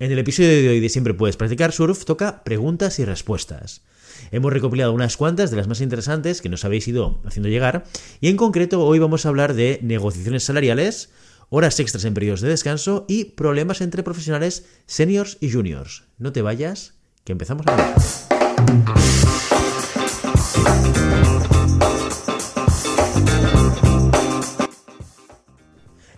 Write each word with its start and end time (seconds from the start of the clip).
En 0.00 0.10
el 0.10 0.18
episodio 0.18 0.48
de 0.48 0.68
hoy 0.70 0.80
de 0.80 0.88
Siempre 0.88 1.12
puedes 1.12 1.36
practicar 1.36 1.72
surf 1.72 2.06
toca 2.06 2.42
preguntas 2.42 2.98
y 2.98 3.04
respuestas. 3.04 3.82
Hemos 4.30 4.50
recopilado 4.50 4.94
unas 4.94 5.18
cuantas 5.18 5.50
de 5.50 5.58
las 5.58 5.68
más 5.68 5.82
interesantes 5.82 6.40
que 6.40 6.48
nos 6.48 6.64
habéis 6.64 6.88
ido 6.88 7.20
haciendo 7.26 7.50
llegar 7.50 7.84
y 8.18 8.28
en 8.28 8.38
concreto 8.38 8.82
hoy 8.82 8.98
vamos 8.98 9.26
a 9.26 9.28
hablar 9.28 9.52
de 9.52 9.78
negociaciones 9.82 10.42
salariales, 10.42 11.10
horas 11.50 11.78
extras 11.80 12.06
en 12.06 12.14
periodos 12.14 12.40
de 12.40 12.48
descanso 12.48 13.04
y 13.08 13.24
problemas 13.26 13.82
entre 13.82 14.02
profesionales 14.02 14.64
seniors 14.86 15.36
y 15.38 15.52
juniors. 15.52 16.04
No 16.16 16.32
te 16.32 16.40
vayas, 16.40 16.94
que 17.24 17.32
empezamos 17.32 17.66
a 17.66 17.72
hablar. 17.72 19.49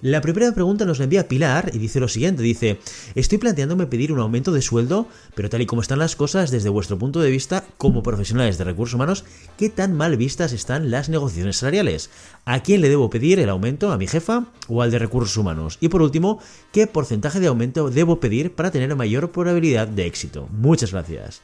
La 0.03 0.21
primera 0.21 0.51
pregunta 0.51 0.85
nos 0.85 0.99
la 0.99 1.05
envía 1.05 1.29
Pilar 1.29 1.71
y 1.73 1.79
dice 1.79 2.01
lo 2.01 2.09
siguiente, 2.09 2.43
dice, 2.43 2.81
estoy 3.15 3.39
planteándome 3.39 3.87
pedir 3.87 4.11
un 4.11 4.19
aumento 4.19 4.51
de 4.51 4.61
sueldo, 4.61 5.07
pero 5.37 5.49
tal 5.49 5.63
y 5.63 5.67
como 5.67 5.81
están 5.81 6.01
las 6.01 6.17
cosas 6.17 6.51
desde 6.51 6.71
vuestro 6.71 6.99
punto 6.99 7.21
de 7.21 7.31
vista 7.31 7.63
como 7.79 8.03
profesionales 8.03 8.59
de 8.59 8.65
recursos 8.65 8.97
humanos, 8.97 9.25
¿qué 9.57 9.69
tan 9.69 9.93
mal 9.93 10.17
vistas 10.17 10.53
están 10.53 10.91
las 10.91 11.09
negociaciones 11.09 11.59
salariales? 11.59 12.11
¿A 12.47 12.65
quién 12.65 12.81
le 12.81 12.89
debo 12.89 13.11
pedir 13.11 13.39
el 13.39 13.49
aumento? 13.49 13.93
¿A 13.93 13.97
mi 13.97 14.09
jefa 14.09 14.47
o 14.67 14.83
al 14.83 14.91
de 14.91 14.99
recursos 14.99 15.37
humanos? 15.37 15.79
Y 15.81 15.89
por 15.89 16.03
último, 16.03 16.41
¿qué 16.73 16.89
porcentaje 16.89 17.39
de 17.39 17.47
aumento 17.47 17.89
debo 17.89 18.19
pedir 18.19 18.57
para 18.57 18.73
tener 18.73 18.97
mayor 18.97 19.31
probabilidad 19.31 19.87
de 19.87 20.07
éxito? 20.07 20.49
Muchas 20.51 20.91
gracias. 20.91 21.43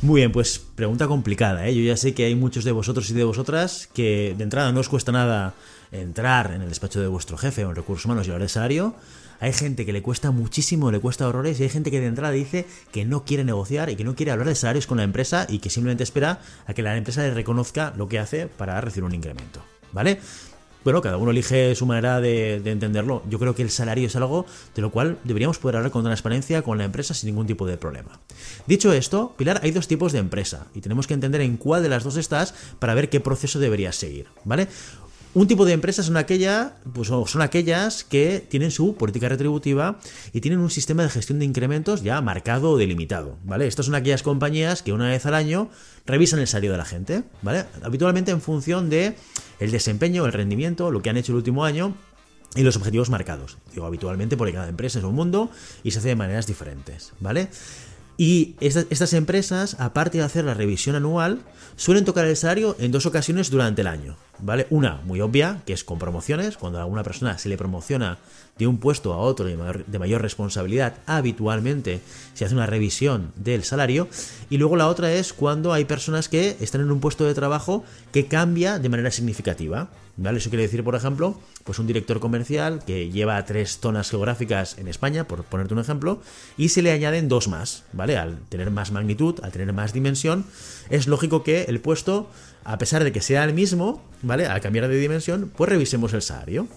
Muy 0.00 0.22
bien, 0.22 0.32
pues 0.32 0.58
pregunta 0.58 1.06
complicada, 1.06 1.68
¿eh? 1.68 1.76
Yo 1.76 1.82
ya 1.82 1.98
sé 1.98 2.14
que 2.14 2.24
hay 2.24 2.34
muchos 2.34 2.64
de 2.64 2.72
vosotros 2.72 3.10
y 3.10 3.14
de 3.14 3.24
vosotras 3.24 3.90
que 3.92 4.34
de 4.36 4.42
entrada 4.42 4.72
no 4.72 4.80
os 4.80 4.88
cuesta 4.88 5.12
nada 5.12 5.54
entrar 5.92 6.52
en 6.52 6.62
el 6.62 6.68
despacho 6.68 7.00
de 7.00 7.06
vuestro 7.06 7.36
jefe 7.36 7.64
o 7.64 7.70
en 7.70 7.76
recursos 7.76 8.04
humanos 8.06 8.26
y 8.26 8.30
hablar 8.30 8.42
de 8.42 8.48
salario. 8.48 8.94
Hay 9.40 9.52
gente 9.52 9.84
que 9.84 9.92
le 9.92 10.02
cuesta 10.02 10.30
muchísimo, 10.30 10.90
le 10.90 11.00
cuesta 11.00 11.28
horrores 11.28 11.58
y 11.60 11.64
hay 11.64 11.68
gente 11.68 11.90
que 11.90 12.00
de 12.00 12.06
entrada 12.06 12.32
dice 12.32 12.66
que 12.92 13.04
no 13.04 13.24
quiere 13.24 13.44
negociar 13.44 13.90
y 13.90 13.96
que 13.96 14.04
no 14.04 14.14
quiere 14.14 14.32
hablar 14.32 14.48
de 14.48 14.54
salarios 14.54 14.86
con 14.86 14.98
la 14.98 15.04
empresa 15.04 15.46
y 15.48 15.58
que 15.58 15.70
simplemente 15.70 16.04
espera 16.04 16.40
a 16.66 16.74
que 16.74 16.82
la 16.82 16.96
empresa 16.96 17.22
le 17.22 17.34
reconozca 17.34 17.92
lo 17.96 18.08
que 18.08 18.18
hace 18.18 18.46
para 18.46 18.80
recibir 18.80 19.04
un 19.04 19.14
incremento. 19.14 19.62
¿Vale? 19.92 20.20
bueno, 20.84 21.00
cada 21.00 21.16
uno 21.16 21.30
elige 21.30 21.74
su 21.74 21.86
manera 21.86 22.20
de, 22.20 22.56
entenderlo. 22.64 23.22
Yo 23.28 23.38
creo 23.38 23.54
que 23.54 23.62
el 23.62 23.70
salario 23.70 24.06
es 24.06 24.16
algo 24.16 24.46
de 24.74 24.82
lo 24.82 24.90
cual 24.90 25.18
deberíamos 25.24 25.58
poder 25.58 25.76
hablar 25.76 25.92
con 25.92 26.04
transparencia 26.04 26.62
con 26.62 26.78
la 26.78 26.84
empresa 26.84 27.14
sin 27.14 27.28
ningún 27.28 27.46
tipo 27.46 27.66
de 27.66 27.76
problema. 27.76 28.20
Dicho 28.66 28.92
esto, 28.92 29.34
Pilar, 29.36 29.60
hay 29.62 29.70
dos 29.70 29.86
tipos 29.86 30.12
de 30.12 30.18
empresa 30.18 30.66
y 30.74 30.80
tenemos 30.80 31.06
que 31.06 31.14
entender 31.14 31.40
en 31.40 31.56
cuál 31.56 31.82
de 31.82 31.88
las 31.88 32.04
dos 32.04 32.16
estás 32.16 32.54
para 32.78 32.94
ver 32.94 33.08
qué 33.08 33.20
proceso 33.20 33.58
deberías 33.58 33.96
seguir, 33.96 34.26
¿vale? 34.44 34.68
Un 35.34 35.46
tipo 35.46 35.64
de 35.64 35.72
empresas 35.72 36.04
son, 36.04 36.18
pues 36.92 37.08
son 37.08 37.40
aquellas 37.40 38.04
que 38.04 38.44
tienen 38.46 38.70
su 38.70 38.96
política 38.96 39.30
retributiva 39.30 39.98
y 40.34 40.42
tienen 40.42 40.60
un 40.60 40.68
sistema 40.68 41.02
de 41.04 41.08
gestión 41.08 41.38
de 41.38 41.46
incrementos 41.46 42.02
ya 42.02 42.20
marcado 42.20 42.72
o 42.72 42.76
delimitado, 42.76 43.38
¿vale? 43.42 43.66
Estas 43.66 43.86
son 43.86 43.94
aquellas 43.94 44.22
compañías 44.22 44.82
que 44.82 44.92
una 44.92 45.08
vez 45.08 45.24
al 45.24 45.34
año 45.34 45.70
revisan 46.04 46.38
el 46.38 46.48
salario 46.48 46.72
de 46.72 46.78
la 46.78 46.84
gente, 46.84 47.24
¿vale? 47.40 47.64
Habitualmente 47.82 48.30
en 48.30 48.42
función 48.42 48.90
de 48.90 49.16
el 49.58 49.70
desempeño, 49.70 50.26
el 50.26 50.34
rendimiento, 50.34 50.90
lo 50.90 51.00
que 51.00 51.08
han 51.08 51.16
hecho 51.16 51.32
el 51.32 51.36
último 51.36 51.64
año 51.64 51.94
y 52.54 52.62
los 52.62 52.76
objetivos 52.76 53.08
marcados. 53.08 53.56
Digo 53.72 53.86
habitualmente 53.86 54.36
porque 54.36 54.52
cada 54.52 54.68
empresa 54.68 54.98
es 54.98 55.04
un 55.06 55.14
mundo 55.14 55.50
y 55.82 55.92
se 55.92 56.00
hace 56.00 56.08
de 56.08 56.16
maneras 56.16 56.46
diferentes, 56.46 57.14
¿vale? 57.20 57.48
Y 58.16 58.56
estas, 58.60 59.12
empresas, 59.14 59.76
aparte 59.80 60.18
de 60.18 60.24
hacer 60.24 60.44
la 60.44 60.54
revisión 60.54 60.96
anual, 60.96 61.40
suelen 61.76 62.04
tocar 62.04 62.26
el 62.26 62.36
salario 62.36 62.76
en 62.78 62.92
dos 62.92 63.06
ocasiones 63.06 63.50
durante 63.50 63.80
el 63.80 63.86
año. 63.86 64.16
¿Vale? 64.38 64.66
Una 64.70 65.00
muy 65.04 65.20
obvia, 65.20 65.62
que 65.66 65.72
es 65.72 65.84
con 65.84 65.98
promociones, 65.98 66.56
cuando 66.56 66.78
a 66.78 66.82
alguna 66.82 67.04
persona 67.04 67.38
se 67.38 67.48
le 67.48 67.56
promociona 67.56 68.18
de 68.58 68.66
un 68.66 68.78
puesto 68.78 69.12
a 69.12 69.18
otro 69.18 69.46
de 69.46 69.56
mayor, 69.56 69.86
de 69.86 69.98
mayor 69.98 70.22
responsabilidad, 70.22 70.94
habitualmente 71.06 72.00
se 72.34 72.44
hace 72.44 72.54
una 72.54 72.66
revisión 72.66 73.32
del 73.36 73.64
salario. 73.64 74.08
Y 74.50 74.58
luego 74.58 74.76
la 74.76 74.88
otra 74.88 75.12
es 75.12 75.32
cuando 75.32 75.72
hay 75.72 75.84
personas 75.84 76.28
que 76.28 76.56
están 76.60 76.82
en 76.82 76.90
un 76.90 77.00
puesto 77.00 77.24
de 77.24 77.34
trabajo 77.34 77.84
que 78.12 78.26
cambia 78.26 78.78
de 78.78 78.88
manera 78.88 79.10
significativa. 79.10 79.88
¿Vale? 80.14 80.38
Eso 80.38 80.50
quiere 80.50 80.64
decir, 80.64 80.84
por 80.84 80.94
ejemplo, 80.94 81.38
pues 81.64 81.78
un 81.78 81.86
director 81.86 82.20
comercial 82.20 82.82
que 82.86 83.10
lleva 83.10 83.42
tres 83.46 83.78
zonas 83.80 84.10
geográficas 84.10 84.76
en 84.76 84.88
España, 84.88 85.26
por 85.26 85.42
ponerte 85.44 85.72
un 85.72 85.80
ejemplo, 85.80 86.20
y 86.58 86.68
se 86.68 86.82
le 86.82 86.92
añaden 86.92 87.28
dos 87.28 87.48
más, 87.48 87.84
¿vale? 87.94 88.18
Al 88.18 88.38
tener 88.50 88.70
más 88.70 88.92
magnitud, 88.92 89.40
al 89.42 89.52
tener 89.52 89.72
más 89.72 89.94
dimensión, 89.94 90.44
es 90.90 91.06
lógico 91.06 91.42
que 91.42 91.62
el 91.62 91.80
puesto, 91.80 92.28
a 92.64 92.76
pesar 92.76 93.04
de 93.04 93.12
que 93.12 93.22
sea 93.22 93.42
el 93.44 93.54
mismo, 93.54 94.02
¿vale? 94.20 94.46
Al 94.46 94.60
cambiar 94.60 94.86
de 94.88 94.98
dimensión, 94.98 95.50
pues 95.56 95.70
revisemos 95.70 96.12
el 96.12 96.20
salario. 96.20 96.68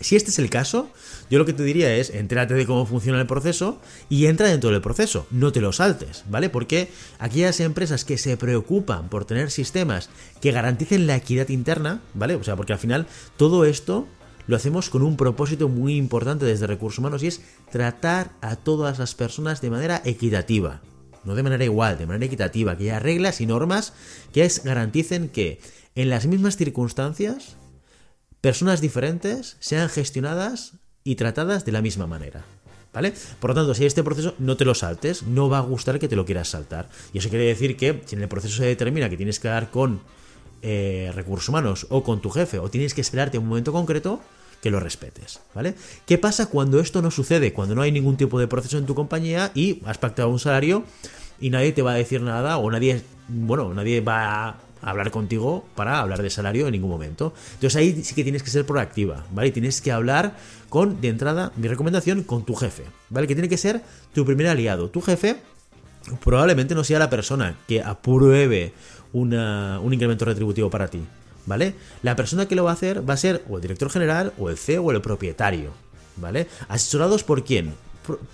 Si 0.00 0.16
este 0.16 0.30
es 0.30 0.38
el 0.38 0.50
caso, 0.50 0.90
yo 1.30 1.38
lo 1.38 1.44
que 1.44 1.52
te 1.52 1.62
diría 1.62 1.94
es 1.94 2.10
entérate 2.10 2.54
de 2.54 2.66
cómo 2.66 2.86
funciona 2.86 3.20
el 3.20 3.26
proceso 3.26 3.80
y 4.08 4.26
entra 4.26 4.48
dentro 4.48 4.70
del 4.70 4.80
proceso, 4.80 5.26
no 5.30 5.52
te 5.52 5.60
lo 5.60 5.72
saltes, 5.72 6.24
¿vale? 6.28 6.50
Porque 6.50 6.90
aquellas 7.18 7.60
empresas 7.60 8.04
que 8.04 8.18
se 8.18 8.36
preocupan 8.36 9.08
por 9.08 9.24
tener 9.24 9.50
sistemas 9.50 10.10
que 10.40 10.50
garanticen 10.50 11.06
la 11.06 11.16
equidad 11.16 11.50
interna, 11.50 12.00
¿vale? 12.14 12.34
O 12.34 12.42
sea, 12.42 12.56
porque 12.56 12.72
al 12.72 12.80
final 12.80 13.06
todo 13.36 13.64
esto 13.64 14.08
lo 14.46 14.56
hacemos 14.56 14.90
con 14.90 15.02
un 15.02 15.16
propósito 15.16 15.68
muy 15.68 15.96
importante 15.96 16.46
desde 16.46 16.66
recursos 16.66 16.98
humanos 16.98 17.22
y 17.22 17.28
es 17.28 17.42
tratar 17.70 18.32
a 18.40 18.56
todas 18.56 18.98
las 18.98 19.14
personas 19.14 19.60
de 19.60 19.70
manera 19.70 20.02
equitativa. 20.04 20.80
No 21.24 21.36
de 21.36 21.44
manera 21.44 21.64
igual, 21.64 21.98
de 21.98 22.06
manera 22.06 22.26
equitativa, 22.26 22.76
que 22.76 22.84
haya 22.84 22.98
reglas 22.98 23.40
y 23.40 23.46
normas 23.46 23.92
que 24.32 24.50
garanticen 24.64 25.28
que 25.28 25.60
en 25.94 26.10
las 26.10 26.26
mismas 26.26 26.56
circunstancias 26.56 27.56
personas 28.42 28.82
diferentes 28.82 29.56
sean 29.60 29.88
gestionadas 29.88 30.74
y 31.04 31.14
tratadas 31.14 31.64
de 31.64 31.72
la 31.72 31.80
misma 31.80 32.06
manera. 32.06 32.44
¿Vale? 32.92 33.14
Por 33.40 33.50
lo 33.50 33.54
tanto, 33.54 33.72
si 33.72 33.82
hay 33.82 33.86
este 33.86 34.02
proceso, 34.02 34.34
no 34.38 34.58
te 34.58 34.66
lo 34.66 34.74
saltes, 34.74 35.22
no 35.22 35.48
va 35.48 35.58
a 35.58 35.62
gustar 35.62 35.98
que 35.98 36.08
te 36.08 36.16
lo 36.16 36.26
quieras 36.26 36.48
saltar. 36.48 36.90
Y 37.14 37.18
eso 37.18 37.30
quiere 37.30 37.46
decir 37.46 37.74
que 37.78 38.02
si 38.04 38.16
en 38.16 38.22
el 38.22 38.28
proceso 38.28 38.54
se 38.54 38.66
determina 38.66 39.08
que 39.08 39.16
tienes 39.16 39.40
que 39.40 39.48
dar 39.48 39.70
con 39.70 40.02
eh, 40.60 41.10
recursos 41.14 41.48
humanos 41.48 41.86
o 41.88 42.02
con 42.02 42.20
tu 42.20 42.28
jefe, 42.28 42.58
o 42.58 42.68
tienes 42.68 42.92
que 42.92 43.00
esperarte 43.00 43.38
un 43.38 43.48
momento 43.48 43.72
concreto, 43.72 44.20
que 44.60 44.70
lo 44.70 44.78
respetes, 44.78 45.40
¿vale? 45.54 45.74
¿Qué 46.06 46.18
pasa 46.18 46.46
cuando 46.46 46.80
esto 46.80 47.00
no 47.00 47.10
sucede? 47.10 47.52
Cuando 47.52 47.74
no 47.74 47.82
hay 47.82 47.90
ningún 47.90 48.16
tipo 48.16 48.38
de 48.38 48.46
proceso 48.46 48.76
en 48.76 48.86
tu 48.86 48.94
compañía 48.94 49.50
y 49.54 49.82
has 49.86 49.98
pactado 49.98 50.28
un 50.28 50.38
salario 50.38 50.84
y 51.40 51.50
nadie 51.50 51.72
te 51.72 51.82
va 51.82 51.92
a 51.92 51.96
decir 51.96 52.20
nada 52.20 52.58
o 52.58 52.70
nadie, 52.70 53.02
bueno, 53.26 53.72
nadie 53.72 54.00
va 54.02 54.48
a 54.48 54.56
hablar 54.82 55.10
contigo 55.10 55.64
para 55.74 56.00
hablar 56.00 56.22
de 56.22 56.30
salario 56.30 56.66
en 56.66 56.72
ningún 56.72 56.90
momento. 56.90 57.32
Entonces 57.54 57.76
ahí 57.76 58.02
sí 58.04 58.14
que 58.14 58.22
tienes 58.22 58.42
que 58.42 58.50
ser 58.50 58.66
proactiva, 58.66 59.24
¿vale? 59.30 59.48
Y 59.48 59.52
tienes 59.52 59.80
que 59.80 59.92
hablar 59.92 60.36
con, 60.68 61.00
de 61.00 61.08
entrada, 61.08 61.52
mi 61.56 61.68
recomendación, 61.68 62.22
con 62.24 62.44
tu 62.44 62.54
jefe, 62.54 62.84
¿vale? 63.08 63.26
Que 63.26 63.34
tiene 63.34 63.48
que 63.48 63.56
ser 63.56 63.82
tu 64.12 64.24
primer 64.24 64.48
aliado. 64.48 64.90
Tu 64.90 65.00
jefe 65.00 65.36
probablemente 66.24 66.74
no 66.74 66.84
sea 66.84 66.98
la 66.98 67.08
persona 67.08 67.56
que 67.68 67.82
apruebe 67.82 68.72
un 69.12 69.92
incremento 69.92 70.24
retributivo 70.24 70.68
para 70.68 70.88
ti, 70.88 71.00
¿vale? 71.46 71.74
La 72.02 72.16
persona 72.16 72.46
que 72.46 72.56
lo 72.56 72.64
va 72.64 72.70
a 72.70 72.74
hacer 72.74 73.08
va 73.08 73.14
a 73.14 73.18
ser 73.18 73.44
o 73.48 73.56
el 73.56 73.62
director 73.62 73.90
general, 73.90 74.32
o 74.38 74.50
el 74.50 74.58
CEO, 74.58 74.82
o 74.82 74.90
el 74.90 75.00
propietario, 75.00 75.70
¿vale? 76.16 76.48
¿Asesorados 76.68 77.22
por 77.22 77.44
quién? 77.44 77.74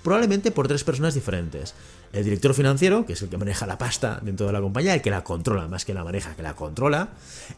probablemente 0.03 0.51
por 0.51 0.69
tres 0.69 0.85
personas 0.85 1.15
diferentes 1.15 1.75
el 2.13 2.25
director 2.25 2.55
financiero, 2.55 3.05
que 3.07 3.13
es 3.13 3.23
el 3.23 3.29
que 3.29 3.37
maneja 3.37 3.67
la 3.67 3.79
pasta 3.79 4.21
dentro 4.23 4.47
de 4.47 4.53
la 4.53 4.61
compañía, 4.61 4.95
el 4.95 5.03
que 5.03 5.11
la 5.11 5.25
controla, 5.25 5.69
más 5.69 5.85
que 5.85 5.95
la 5.95 6.05
maneja, 6.05 6.35
que 6.35 6.43
la 6.43 6.55
controla, 6.55 7.11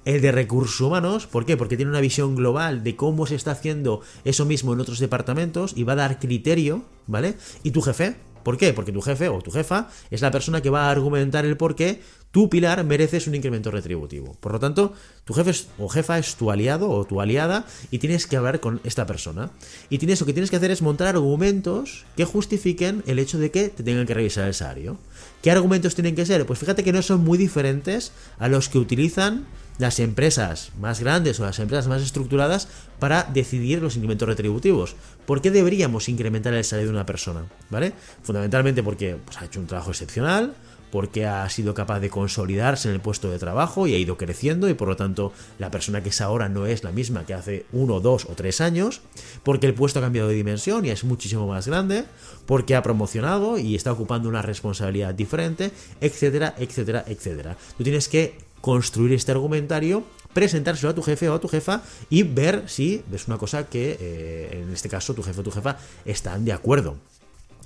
el 0.05 0.21
de 0.21 0.33
recursos 0.33 0.81
humanos, 0.81 1.27
¿por 1.27 1.47
qué? 1.47 1.57
Porque 1.57 1.77
tiene 1.77 1.91
una 1.91 2.01
visión 2.01 2.37
global 2.37 2.83
de 2.83 2.97
cómo 2.97 3.27
se 3.27 3.35
está 3.35 3.53
haciendo 3.53 4.01
eso 4.25 4.45
mismo 4.45 4.73
en 4.73 4.81
otros 4.81 4.99
departamentos 4.99 5.73
y 5.77 5.85
va 5.85 5.93
a 5.95 5.97
dar 5.97 6.19
criterio, 6.19 6.83
¿vale? 7.07 7.37
Y 7.63 7.71
tu 7.71 7.83
jefe, 7.83 8.17
¿Por 8.43 8.57
qué? 8.57 8.73
Porque 8.73 8.93
tu 8.93 9.01
jefe 9.01 9.29
o 9.29 9.41
tu 9.41 9.51
jefa 9.51 9.89
es 10.11 10.21
la 10.21 10.31
persona 10.31 10.61
que 10.61 10.71
va 10.71 10.87
a 10.87 10.91
argumentar 10.91 11.45
el 11.45 11.57
por 11.57 11.75
qué 11.75 12.01
tu 12.31 12.49
pilar 12.49 12.85
mereces 12.85 13.27
un 13.27 13.35
incremento 13.35 13.71
retributivo. 13.71 14.37
Por 14.41 14.53
lo 14.53 14.61
tanto, 14.61 14.93
tu 15.25 15.35
jefe 15.35 15.53
o 15.79 15.89
jefa 15.89 16.19
es 16.19 16.37
tu 16.37 16.51
aliado 16.51 16.89
o 16.89 17.05
tu 17.05 17.21
aliada 17.21 17.67
y 17.91 17.99
tienes 17.99 18.27
que 18.27 18.37
hablar 18.37 18.61
con 18.61 18.81
esta 18.85 19.07
persona. 19.07 19.51
Y 19.89 19.99
tienes, 19.99 20.21
lo 20.21 20.27
que 20.27 20.33
tienes 20.33 20.51
que 20.51 20.57
hacer 20.57 20.71
es 20.71 20.83
montar 20.83 21.09
argumentos 21.09 22.05
que 22.17 22.25
justifiquen 22.25 23.03
el 23.07 23.19
hecho 23.19 23.39
de 23.39 23.51
que 23.51 23.69
te 23.69 23.83
tengan 23.83 24.07
que 24.07 24.15
revisar 24.15 24.47
el 24.47 24.55
salario. 24.55 24.99
¿Qué 25.43 25.51
argumentos 25.51 25.95
tienen 25.95 26.15
que 26.15 26.27
ser? 26.27 26.47
Pues 26.47 26.59
fíjate 26.59 26.85
que 26.85 26.93
no 26.93 27.03
son 27.03 27.25
muy 27.25 27.37
diferentes 27.37 28.13
a 28.39 28.49
los 28.49 28.69
que 28.69 28.79
utilizan 28.79 29.47
las 29.79 29.99
empresas 29.99 30.73
más 30.79 31.01
grandes 31.01 31.41
o 31.41 31.45
las 31.45 31.59
empresas 31.59 31.89
más 31.89 32.03
estructuradas 32.03 32.69
para 32.99 33.25
decidir 33.25 33.81
los 33.81 33.97
incrementos 33.97 34.29
retributivos. 34.29 34.97
¿Por 35.27 35.41
qué 35.41 35.51
deberíamos 35.51 36.09
incrementar 36.09 36.55
el 36.55 36.65
salario 36.65 36.91
de 36.91 36.97
una 36.97 37.07
persona? 37.07 37.47
¿Vale? 37.71 37.93
Fundamentalmente 38.23 38.83
porque 38.83 39.17
pues, 39.25 39.39
ha 39.39 39.47
hecho 39.47 39.61
un 39.61 39.67
trabajo 39.67 39.91
excepcional, 39.91 40.55
porque 40.91 41.27
ha 41.27 41.49
sido 41.49 41.75
capaz 41.75 42.01
de 42.01 42.11
consolidarse 42.11 42.89
en 42.89 42.95
el 42.95 43.01
puesto 43.01 43.31
de 43.31 43.39
trabajo 43.39 43.87
y 43.87 43.95
ha 43.95 43.99
ido 43.99 44.17
creciendo 44.17 44.69
y 44.69 44.75
por 44.75 44.89
lo 44.89 44.97
tanto 44.97 45.33
la 45.59 45.71
persona 45.71 46.03
que 46.03 46.11
es 46.11 46.21
ahora 46.21 46.49
no 46.49 46.67
es 46.67 46.85
la 46.85 46.93
misma 46.93 47.25
que 47.25 47.35
hace 47.35 47.67
uno, 47.73 48.01
dos 48.01 48.27
o 48.27 48.35
tres 48.35 48.61
años, 48.61 49.01
porque 49.43 49.67
el 49.67 49.75
puesto 49.75 49.99
ha 49.99 50.03
cambiado 50.03 50.29
de 50.29 50.35
dimensión 50.35 50.85
y 50.85 50.91
es 50.91 51.05
muchísimo 51.05 51.47
más 51.47 51.67
grande, 51.67 52.05
porque 52.47 52.75
ha 52.75 52.83
promocionado 52.83 53.59
y 53.59 53.75
está 53.75 53.93
ocupando 53.93 54.29
una 54.29 54.43
responsabilidad 54.43 55.15
diferente, 55.15 55.71
etcétera, 56.01 56.55
etcétera, 56.59 57.05
etcétera. 57.07 57.57
Tú 57.79 57.85
tienes 57.85 58.09
que 58.09 58.50
construir 58.61 59.13
este 59.13 59.33
argumentario 59.33 60.05
presentárselo 60.33 60.91
a 60.91 60.95
tu 60.95 61.03
jefe 61.03 61.29
o 61.29 61.35
a 61.35 61.41
tu 61.41 61.49
jefa 61.49 61.83
y 62.09 62.23
ver 62.23 62.65
si 62.69 63.03
es 63.13 63.27
una 63.27 63.39
cosa 63.39 63.67
que 63.67 63.97
eh, 64.01 64.63
en 64.63 64.73
este 64.73 64.89
caso 64.89 65.15
tu 65.15 65.23
jefe 65.23 65.41
o 65.41 65.45
tu 65.45 65.51
jefa 65.51 65.79
están 66.05 66.45
de 66.45 66.53
acuerdo. 66.53 66.97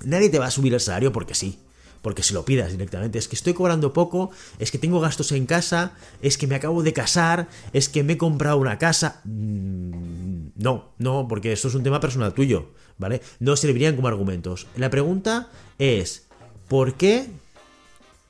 nadie 0.04 0.30
te 0.30 0.38
va 0.38 0.46
a 0.46 0.50
subir 0.50 0.74
el 0.74 0.80
salario 0.80 1.12
porque 1.12 1.34
sí 1.34 1.58
porque 2.04 2.22
se 2.22 2.34
lo 2.34 2.44
pidas 2.44 2.70
directamente. 2.70 3.18
Es 3.18 3.28
que 3.28 3.34
estoy 3.34 3.54
cobrando 3.54 3.94
poco, 3.94 4.30
es 4.58 4.70
que 4.70 4.76
tengo 4.76 5.00
gastos 5.00 5.32
en 5.32 5.46
casa, 5.46 5.94
es 6.20 6.36
que 6.36 6.46
me 6.46 6.54
acabo 6.54 6.82
de 6.82 6.92
casar, 6.92 7.48
es 7.72 7.88
que 7.88 8.04
me 8.04 8.12
he 8.12 8.18
comprado 8.18 8.58
una 8.58 8.76
casa. 8.76 9.22
Mm, 9.24 10.48
no, 10.54 10.92
no, 10.98 11.26
porque 11.26 11.50
esto 11.50 11.68
es 11.68 11.74
un 11.74 11.82
tema 11.82 12.00
personal 12.00 12.34
tuyo, 12.34 12.72
¿vale? 12.98 13.22
No 13.40 13.56
servirían 13.56 13.96
como 13.96 14.08
argumentos. 14.08 14.66
La 14.76 14.90
pregunta 14.90 15.48
es, 15.78 16.26
¿por 16.68 16.92
qué 16.92 17.26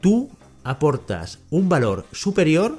tú 0.01 0.31
aportas 0.65 1.39
un 1.51 1.69
valor 1.69 2.07
superior 2.13 2.79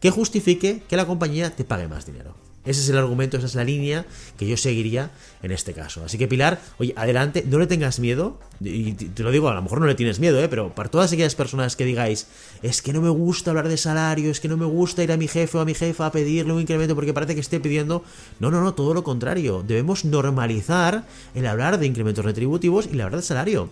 que 0.00 0.10
justifique 0.10 0.82
que 0.88 0.96
la 0.96 1.06
compañía 1.06 1.50
te 1.54 1.64
pague 1.64 1.88
más 1.88 2.06
dinero? 2.06 2.34
Ese 2.62 2.82
es 2.82 2.90
el 2.90 2.98
argumento, 2.98 3.38
esa 3.38 3.46
es 3.46 3.54
la 3.54 3.64
línea 3.64 4.04
que 4.36 4.46
yo 4.46 4.54
seguiría 4.58 5.10
en 5.42 5.50
este 5.50 5.72
caso. 5.72 6.04
Así 6.04 6.18
que 6.18 6.28
Pilar, 6.28 6.60
oye, 6.78 6.92
adelante, 6.94 7.42
no 7.48 7.58
le 7.58 7.66
tengas 7.66 7.98
miedo. 8.00 8.38
Y 8.60 8.92
te 8.92 9.22
lo 9.22 9.30
digo, 9.30 9.48
a 9.48 9.54
lo 9.54 9.62
mejor 9.62 9.80
no 9.80 9.86
le 9.86 9.94
tienes 9.94 10.20
miedo, 10.20 10.38
¿eh? 10.42 10.48
pero 10.48 10.74
para 10.74 10.90
todas 10.90 11.10
aquellas 11.10 11.34
personas 11.34 11.74
que 11.74 11.86
digáis, 11.86 12.26
es 12.62 12.82
que 12.82 12.92
no 12.92 13.00
me 13.00 13.08
gusta 13.08 13.50
hablar 13.50 13.68
de 13.68 13.78
salario, 13.78 14.30
es 14.30 14.40
que 14.40 14.48
no 14.48 14.58
me 14.58 14.66
gusta 14.66 15.02
ir 15.02 15.10
a 15.10 15.16
mi 15.16 15.26
jefe 15.26 15.56
o 15.56 15.62
a 15.62 15.64
mi 15.64 15.72
jefa 15.72 16.04
a 16.04 16.12
pedirle 16.12 16.52
un 16.52 16.60
incremento 16.60 16.94
porque 16.94 17.14
parece 17.14 17.34
que 17.34 17.40
esté 17.40 17.60
pidiendo. 17.60 18.04
No, 18.40 18.50
no, 18.50 18.60
no, 18.60 18.74
todo 18.74 18.92
lo 18.92 19.02
contrario. 19.04 19.64
Debemos 19.66 20.04
normalizar 20.04 21.06
el 21.34 21.46
hablar 21.46 21.78
de 21.78 21.86
incrementos 21.86 22.26
retributivos 22.26 22.86
y 22.86 22.90
el 22.90 23.00
hablar 23.00 23.20
de 23.20 23.26
salario. 23.26 23.70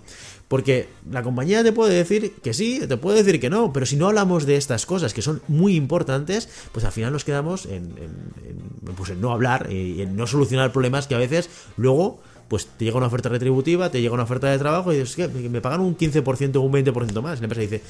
Porque 0.48 0.88
la 1.10 1.22
compañía 1.22 1.62
te 1.62 1.72
puede 1.72 1.94
decir 1.94 2.32
que 2.42 2.54
sí, 2.54 2.80
te 2.88 2.96
puede 2.96 3.22
decir 3.22 3.38
que 3.40 3.50
no, 3.50 3.72
pero 3.72 3.84
si 3.84 3.96
no 3.96 4.08
hablamos 4.08 4.46
de 4.46 4.56
estas 4.56 4.86
cosas 4.86 5.12
que 5.12 5.20
son 5.20 5.42
muy 5.46 5.76
importantes, 5.76 6.48
pues 6.72 6.84
al 6.86 6.92
final 6.92 7.12
nos 7.12 7.24
quedamos 7.24 7.66
en, 7.66 7.92
pues 8.96 9.14
no 9.16 9.30
hablar 9.30 9.70
y 9.70 10.00
en 10.00 10.16
no 10.16 10.26
solucionar 10.26 10.72
problemas 10.72 11.06
que 11.06 11.14
a 11.14 11.18
veces 11.18 11.50
luego 11.76 12.20
pues 12.48 12.66
te 12.66 12.86
llega 12.86 12.96
una 12.96 13.06
oferta 13.06 13.28
retributiva, 13.28 13.90
te 13.90 14.00
llega 14.00 14.14
una 14.14 14.22
oferta 14.22 14.50
de 14.50 14.58
trabajo 14.58 14.90
y 14.92 14.96
dices, 14.96 15.16
que 15.16 15.28
me 15.28 15.60
pagan 15.60 15.80
un 15.80 15.96
15% 15.96 16.56
o 16.56 16.60
un 16.62 16.72
20% 16.72 17.20
más. 17.20 17.38
Y 17.38 17.40
la 17.42 17.44
empresa 17.44 17.60
dice, 17.60 17.82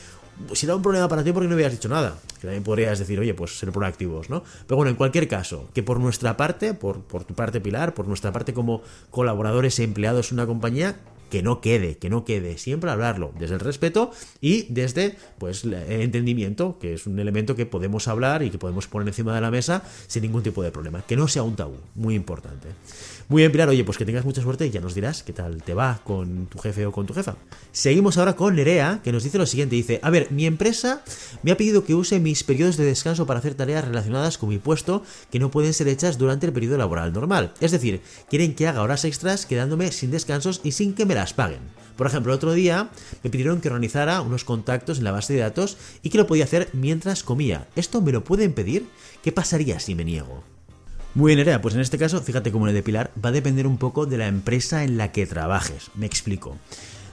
si 0.53 0.67
era 0.67 0.75
un 0.75 0.83
problema 0.83 1.09
para 1.09 1.23
ti, 1.23 1.31
¿por 1.31 1.45
qué 1.45 1.49
no 1.49 1.55
habías 1.55 1.71
dicho 1.71 1.89
nada? 1.89 2.19
Que 2.41 2.49
también 2.49 2.65
podrías 2.65 2.99
decir, 2.99 3.21
oye, 3.21 3.35
pues 3.35 3.57
ser 3.57 3.71
proactivos, 3.71 4.29
¿no? 4.29 4.43
Pero 4.67 4.77
bueno, 4.77 4.91
en 4.91 4.97
cualquier 4.97 5.29
caso, 5.29 5.69
que 5.75 5.85
por 5.85 6.01
nuestra 6.01 6.37
parte, 6.37 6.75
por, 6.75 7.03
por 7.03 7.23
tu 7.23 7.35
parte 7.35 7.61
Pilar, 7.61 7.95
por 7.95 8.09
nuestra 8.09 8.33
parte 8.33 8.53
como 8.53 8.83
colaboradores 9.13 9.79
e 9.79 9.85
empleados 9.85 10.33
en 10.33 10.39
una 10.39 10.47
compañía, 10.47 10.97
que 11.31 11.43
no 11.43 11.61
quede, 11.61 11.99
que 11.99 12.11
no 12.11 12.25
quede, 12.25 12.59
siempre 12.59 12.91
hablarlo 12.91 13.33
desde 13.39 13.55
el 13.55 13.61
respeto 13.61 14.11
y 14.41 14.63
desde 14.73 15.17
pues 15.39 15.65
el 15.65 15.75
entendimiento, 15.75 16.79
que 16.79 16.95
es 16.95 17.07
un 17.07 17.19
elemento 17.19 17.55
que 17.55 17.67
podemos 17.67 18.09
hablar 18.09 18.43
y 18.43 18.51
que 18.51 18.59
podemos 18.59 18.87
poner 18.87 19.09
encima 19.09 19.35
de 19.35 19.41
la 19.41 19.51
mesa 19.51 19.83
sin 20.07 20.23
ningún 20.23 20.43
tipo 20.43 20.63
de 20.63 20.71
problema, 20.71 21.03
que 21.03 21.17
no 21.17 21.29
sea 21.29 21.43
un 21.43 21.57
tabú, 21.57 21.77
muy 21.95 22.15
importante. 22.15 22.69
Muy 23.31 23.43
bien, 23.43 23.53
Pilar, 23.53 23.69
oye, 23.69 23.85
pues 23.85 23.99
que 23.99 24.07
tengas 24.07 24.25
mucha 24.25 24.41
suerte 24.41 24.67
y 24.67 24.71
ya 24.71 24.81
nos 24.81 24.95
dirás 24.95 25.23
qué 25.23 25.35
tal 25.35 25.63
te 25.63 25.75
va 25.75 26.01
con 26.03 26.47
tu 26.47 26.59
jefe 26.59 26.87
o 26.87 26.93
con 26.93 27.05
tu 27.05 27.13
jefa. 27.13 27.37
Seguimos 27.73 28.17
ahora 28.17 28.37
con 28.37 28.57
Nerea, 28.57 29.03
que 29.05 29.13
nos 29.13 29.23
dice 29.23 29.37
lo 29.37 29.45
siguiente, 29.45 29.77
dice, 29.77 30.01
a 30.03 30.09
ver, 30.09 30.33
mi 30.33 30.47
empresa 30.47 31.03
me 31.43 31.53
ha 31.53 31.57
pedido 31.59 31.85
que 31.85 31.95
use 31.95 32.21
mis 32.21 32.43
periodos 32.43 32.79
de 32.79 32.87
descanso 32.87 33.27
para 33.27 33.41
hacer 33.41 33.53
tareas 33.53 33.85
relacionadas 33.85 34.39
con 34.39 34.49
mi 34.49 34.57
puesto 34.57 35.03
que 35.31 35.39
no 35.39 35.51
pueden 35.51 35.75
ser 35.75 35.89
hechas 35.89 36.17
durante 36.17 36.47
el 36.47 36.55
periodo 36.55 36.79
laboral 36.79 37.13
normal. 37.13 37.53
Es 37.61 37.73
decir, 37.73 38.01
quieren 38.31 38.55
que 38.55 38.67
haga 38.67 38.81
horas 38.81 39.05
extras 39.05 39.45
quedándome 39.45 39.93
sin 39.93 40.11
descansos 40.11 40.63
y 40.65 40.73
sin 40.73 40.95
que 40.95 41.05
me 41.05 41.15
las 41.15 41.35
paguen. 41.35 41.61
Por 41.99 42.07
ejemplo, 42.07 42.33
otro 42.33 42.55
día 42.55 42.89
me 43.23 43.29
pidieron 43.29 43.61
que 43.61 43.69
organizara 43.69 44.23
unos 44.23 44.45
contactos 44.45 44.99
en 44.99 45.05
la 45.05 45.13
base 45.13 45.35
de 45.35 45.41
datos 45.41 45.77
y 46.03 46.09
que 46.09 46.17
lo 46.17 46.27
podía 46.27 46.45
hacer 46.45 46.71
mientras 46.73 47.23
comía. 47.25 47.69
¿Esto 47.77 48.01
me 48.01 48.13
lo 48.13 48.25
pueden 48.25 48.55
pedir? 48.55 48.89
¿Qué 49.23 49.33
pasaría 49.33 49.81
si 49.81 49.95
me 49.95 50.07
niego? 50.07 50.58
Muy 51.19 51.31
bien, 51.31 51.38
Nerea, 51.38 51.61
pues 51.61 51.75
en 51.75 51.81
este 51.81 51.99
caso, 51.99 52.23
fíjate 52.23 52.53
cómo 52.53 52.69
el 52.69 52.75
de 52.75 52.82
Pilar 52.85 53.11
va 53.25 53.31
a 53.31 53.32
depender 53.32 53.67
un 53.67 53.76
poco 53.76 54.06
de 54.06 54.19
la 54.19 54.29
empresa 54.29 54.85
en 54.85 54.97
la 54.97 55.11
que 55.11 55.26
trabajes. 55.26 55.91
Me 55.97 56.06
explico. 56.06 56.56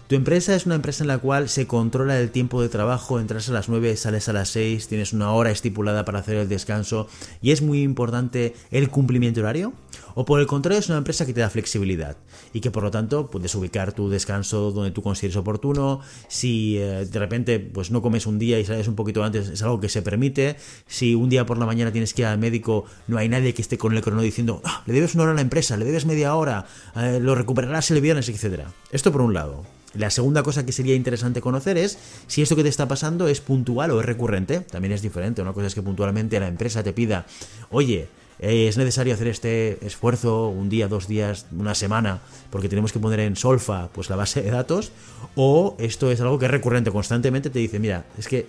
Tu 0.08 0.14
empresa 0.14 0.56
es 0.56 0.68
una 0.68 0.76
empresa 0.76 1.04
en 1.04 1.08
la 1.08 1.18
cual 1.18 1.50
se 1.50 1.66
controla 1.66 2.20
el 2.20 2.30
tiempo 2.30 2.62
de 2.62 2.70
trabajo, 2.70 3.20
entras 3.20 3.50
a 3.50 3.54
las 3.54 3.70
9, 3.70 3.98
sales 3.98 4.30
a 4.30 4.34
las 4.34 4.50
6, 4.50 4.88
tienes 4.88 5.14
una 5.14 5.32
hora 5.32 5.50
estipulada 5.50 6.06
para 6.06 6.20
hacer 6.20 6.36
el 6.36 6.48
descanso 6.48 7.08
y 7.42 7.50
es 7.50 7.64
muy 7.64 7.82
importante 7.82 8.54
el 8.70 8.90
cumplimiento 8.90 9.40
horario. 9.40 9.74
O 10.14 10.24
por 10.24 10.40
el 10.40 10.46
contrario 10.46 10.78
es 10.78 10.90
una 10.90 11.00
empresa 11.00 11.26
que 11.26 11.34
te 11.34 11.42
da 11.42 11.50
flexibilidad 11.50 12.18
y 12.54 12.62
que 12.62 12.70
por 12.70 12.84
lo 12.84 12.92
tanto 12.92 13.32
puedes 13.32 13.56
ubicar 13.56 13.94
tu 13.94 14.08
descanso 14.08 14.70
donde 14.72 14.92
tú 14.92 15.02
consideres 15.02 15.38
oportuno. 15.38 16.02
Si 16.28 16.78
eh, 16.78 17.08
de 17.12 17.20
repente 17.20 17.60
pues 17.60 17.90
no 17.90 18.04
comes 18.04 18.28
un 18.28 18.38
día 18.38 18.60
y 18.60 18.66
sales 18.66 18.88
un 18.88 18.96
poquito 18.96 19.24
antes 19.24 19.50
es 19.50 19.64
algo 19.64 19.80
que 19.80 19.90
se 19.90 20.04
permite. 20.04 20.56
Si 20.86 21.16
un 21.16 21.30
día 21.30 21.48
por 21.48 21.58
la 21.58 21.66
mañana 21.66 21.92
tienes 21.92 22.14
que 22.14 22.22
ir 22.22 22.28
al 22.28 22.38
médico 22.38 22.86
no 23.08 23.18
hay 23.18 23.28
nadie 23.28 23.56
que 23.56 23.64
esté 23.64 23.80
con 23.80 23.96
el 23.96 24.04
crono 24.04 24.22
diciendo 24.22 24.62
ah, 24.66 24.84
le 24.86 24.94
debes 24.94 25.16
una 25.16 25.24
hora 25.24 25.32
a 25.32 25.36
la 25.36 25.42
empresa, 25.42 25.78
le 25.78 25.86
debes 25.86 26.06
media 26.06 26.36
hora, 26.36 26.68
eh, 26.96 27.20
lo 27.20 27.34
recuperarás 27.34 27.90
el 27.90 28.02
viernes, 28.02 28.30
etc. 28.30 28.66
Esto 28.92 29.12
por 29.12 29.22
un 29.22 29.34
lado. 29.34 29.75
La 29.96 30.10
segunda 30.10 30.44
cosa 30.44 30.66
que 30.66 30.72
sería 30.72 30.96
interesante 30.96 31.42
conocer 31.42 31.78
es 31.78 31.98
si 32.28 32.42
esto 32.42 32.56
que 32.56 32.64
te 32.64 32.70
está 32.70 32.88
pasando 32.88 33.28
es 33.28 33.42
puntual 33.42 33.92
o 33.92 34.00
es 34.00 34.06
recurrente. 34.06 34.60
También 34.60 34.94
es 34.94 35.02
diferente. 35.02 35.42
Una 35.42 35.54
cosa 35.54 35.68
es 35.68 35.76
que 35.76 35.82
puntualmente 35.82 36.40
la 36.40 36.48
empresa 36.48 36.84
te 36.84 36.94
pida, 36.94 37.26
oye, 37.70 38.08
eh, 38.40 38.68
es 38.68 38.78
necesario 38.78 39.14
hacer 39.14 39.28
este 39.28 39.86
esfuerzo 39.86 40.50
un 40.50 40.70
día, 40.70 40.88
dos 40.88 41.08
días, 41.08 41.46
una 41.58 41.76
semana, 41.76 42.20
porque 42.50 42.68
tenemos 42.68 42.92
que 42.92 43.00
poner 43.00 43.22
en 43.22 43.36
solfa 43.36 43.90
pues 43.94 44.10
la 44.10 44.18
base 44.18 44.42
de 44.42 44.52
datos, 44.52 44.92
o 45.36 45.76
esto 45.80 46.12
es 46.12 46.20
algo 46.20 46.38
que 46.38 46.46
es 46.46 46.52
recurrente, 46.52 46.92
constantemente 46.92 47.50
te 47.50 47.60
dice, 47.60 47.80
mira, 47.80 48.06
es 48.18 48.28
que 48.28 48.48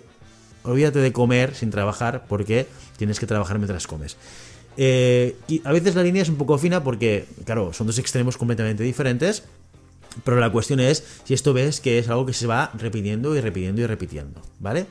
olvídate 0.65 0.99
de 0.99 1.13
comer 1.13 1.55
sin 1.55 1.71
trabajar 1.71 2.25
porque 2.29 2.67
tienes 2.97 3.21
que 3.21 3.27
trabajar 3.27 3.59
mientras 3.59 3.87
comes. 3.87 4.17
Eh, 4.77 5.37
y 5.49 5.63
a 5.65 5.73
veces 5.73 5.95
la 5.95 6.03
línea 6.03 6.23
es 6.23 6.29
un 6.29 6.37
poco 6.37 6.59
fina 6.59 6.83
porque, 6.85 7.27
claro, 7.45 7.73
son 7.73 7.87
dos 7.87 7.99
extremos 7.99 8.37
completamente 8.37 8.83
diferentes 8.83 9.45
pero 10.25 10.41
la 10.41 10.51
cuestión 10.51 10.81
es 10.81 11.05
si 11.25 11.35
esto 11.35 11.53
ves 11.53 11.81
que 11.81 11.99
es 11.99 12.09
algo 12.09 12.27
que 12.27 12.33
se 12.33 12.47
va 12.47 12.71
repitiendo 12.75 13.37
y 13.37 13.41
repitiendo 13.41 13.83
y 13.83 13.87
repitiendo, 13.87 14.41
¿vale? 14.59 14.87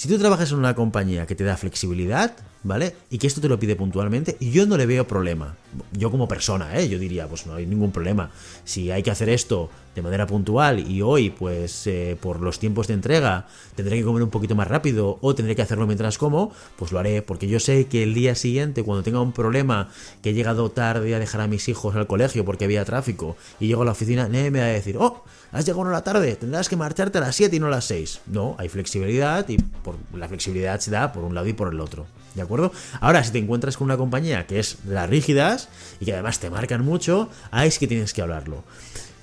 Si 0.00 0.08
tú 0.08 0.16
trabajas 0.16 0.50
en 0.50 0.56
una 0.56 0.74
compañía 0.74 1.26
que 1.26 1.34
te 1.34 1.44
da 1.44 1.58
flexibilidad, 1.58 2.34
¿vale? 2.62 2.96
Y 3.10 3.18
que 3.18 3.26
esto 3.26 3.42
te 3.42 3.50
lo 3.50 3.58
pide 3.58 3.76
puntualmente, 3.76 4.38
yo 4.40 4.64
no 4.64 4.78
le 4.78 4.86
veo 4.86 5.06
problema. 5.06 5.56
Yo 5.92 6.10
como 6.10 6.26
persona, 6.26 6.74
¿eh? 6.78 6.88
Yo 6.88 6.98
diría, 6.98 7.28
pues 7.28 7.46
no 7.46 7.54
hay 7.54 7.66
ningún 7.66 7.92
problema. 7.92 8.30
Si 8.64 8.90
hay 8.90 9.02
que 9.02 9.10
hacer 9.10 9.28
esto 9.28 9.68
de 9.94 10.00
manera 10.00 10.26
puntual 10.26 10.78
y 10.78 11.02
hoy, 11.02 11.28
pues 11.28 11.86
eh, 11.86 12.16
por 12.18 12.40
los 12.40 12.58
tiempos 12.58 12.86
de 12.86 12.94
entrega, 12.94 13.46
tendré 13.74 13.98
que 13.98 14.04
comer 14.04 14.22
un 14.22 14.30
poquito 14.30 14.54
más 14.54 14.68
rápido 14.68 15.18
o 15.20 15.34
tendré 15.34 15.54
que 15.54 15.60
hacerlo 15.62 15.86
mientras 15.86 16.16
como, 16.16 16.50
pues 16.76 16.92
lo 16.92 16.98
haré, 16.98 17.20
porque 17.20 17.46
yo 17.46 17.60
sé 17.60 17.86
que 17.86 18.02
el 18.02 18.14
día 18.14 18.34
siguiente, 18.34 18.82
cuando 18.82 19.02
tenga 19.02 19.20
un 19.20 19.32
problema, 19.32 19.90
que 20.22 20.30
he 20.30 20.34
llegado 20.34 20.70
tarde 20.70 21.14
a 21.14 21.18
dejar 21.18 21.42
a 21.42 21.46
mis 21.46 21.68
hijos 21.68 21.94
al 21.94 22.06
colegio 22.06 22.44
porque 22.44 22.64
había 22.64 22.84
tráfico 22.84 23.36
y 23.58 23.66
llego 23.66 23.82
a 23.82 23.84
la 23.84 23.92
oficina, 23.92 24.28
nadie 24.28 24.50
me 24.50 24.60
va 24.60 24.66
a 24.66 24.68
decir, 24.68 24.96
oh, 24.96 25.24
has 25.52 25.66
llegado 25.66 25.88
a 25.88 25.92
la 25.92 26.04
tarde, 26.04 26.36
tendrás 26.36 26.68
que 26.68 26.76
marcharte 26.76 27.18
a 27.18 27.22
las 27.22 27.34
7 27.36 27.56
y 27.56 27.58
no 27.58 27.66
a 27.66 27.70
las 27.70 27.84
6. 27.86 28.20
No, 28.26 28.54
hay 28.58 28.68
flexibilidad 28.68 29.48
y 29.48 29.58
por, 29.58 29.89
la 30.14 30.28
flexibilidad 30.28 30.80
se 30.80 30.90
da 30.90 31.12
por 31.12 31.24
un 31.24 31.34
lado 31.34 31.46
y 31.46 31.52
por 31.52 31.72
el 31.72 31.80
otro. 31.80 32.06
¿De 32.34 32.42
acuerdo? 32.42 32.72
Ahora, 33.00 33.24
si 33.24 33.32
te 33.32 33.38
encuentras 33.38 33.76
con 33.76 33.86
una 33.86 33.96
compañía 33.96 34.46
que 34.46 34.60
es 34.60 34.78
las 34.86 35.08
rígidas 35.08 35.68
y 36.00 36.04
que 36.04 36.12
además 36.12 36.38
te 36.38 36.50
marcan 36.50 36.84
mucho, 36.84 37.28
ahí 37.50 37.68
es 37.68 37.78
que 37.78 37.88
tienes 37.88 38.12
que 38.12 38.22
hablarlo. 38.22 38.62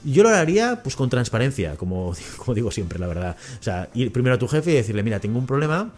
Yo 0.03 0.23
lo 0.23 0.29
haría 0.29 0.83
pues 0.83 0.95
con 0.95 1.09
transparencia, 1.09 1.75
como, 1.75 2.15
como 2.37 2.53
digo 2.53 2.71
siempre, 2.71 2.99
la 2.99 3.07
verdad. 3.07 3.37
O 3.59 3.63
sea, 3.63 3.89
ir 3.93 4.11
primero 4.11 4.35
a 4.35 4.39
tu 4.39 4.47
jefe 4.47 4.71
y 4.71 4.75
decirle, 4.75 5.03
mira, 5.03 5.19
tengo 5.19 5.39
un 5.39 5.47
problema, 5.47 5.91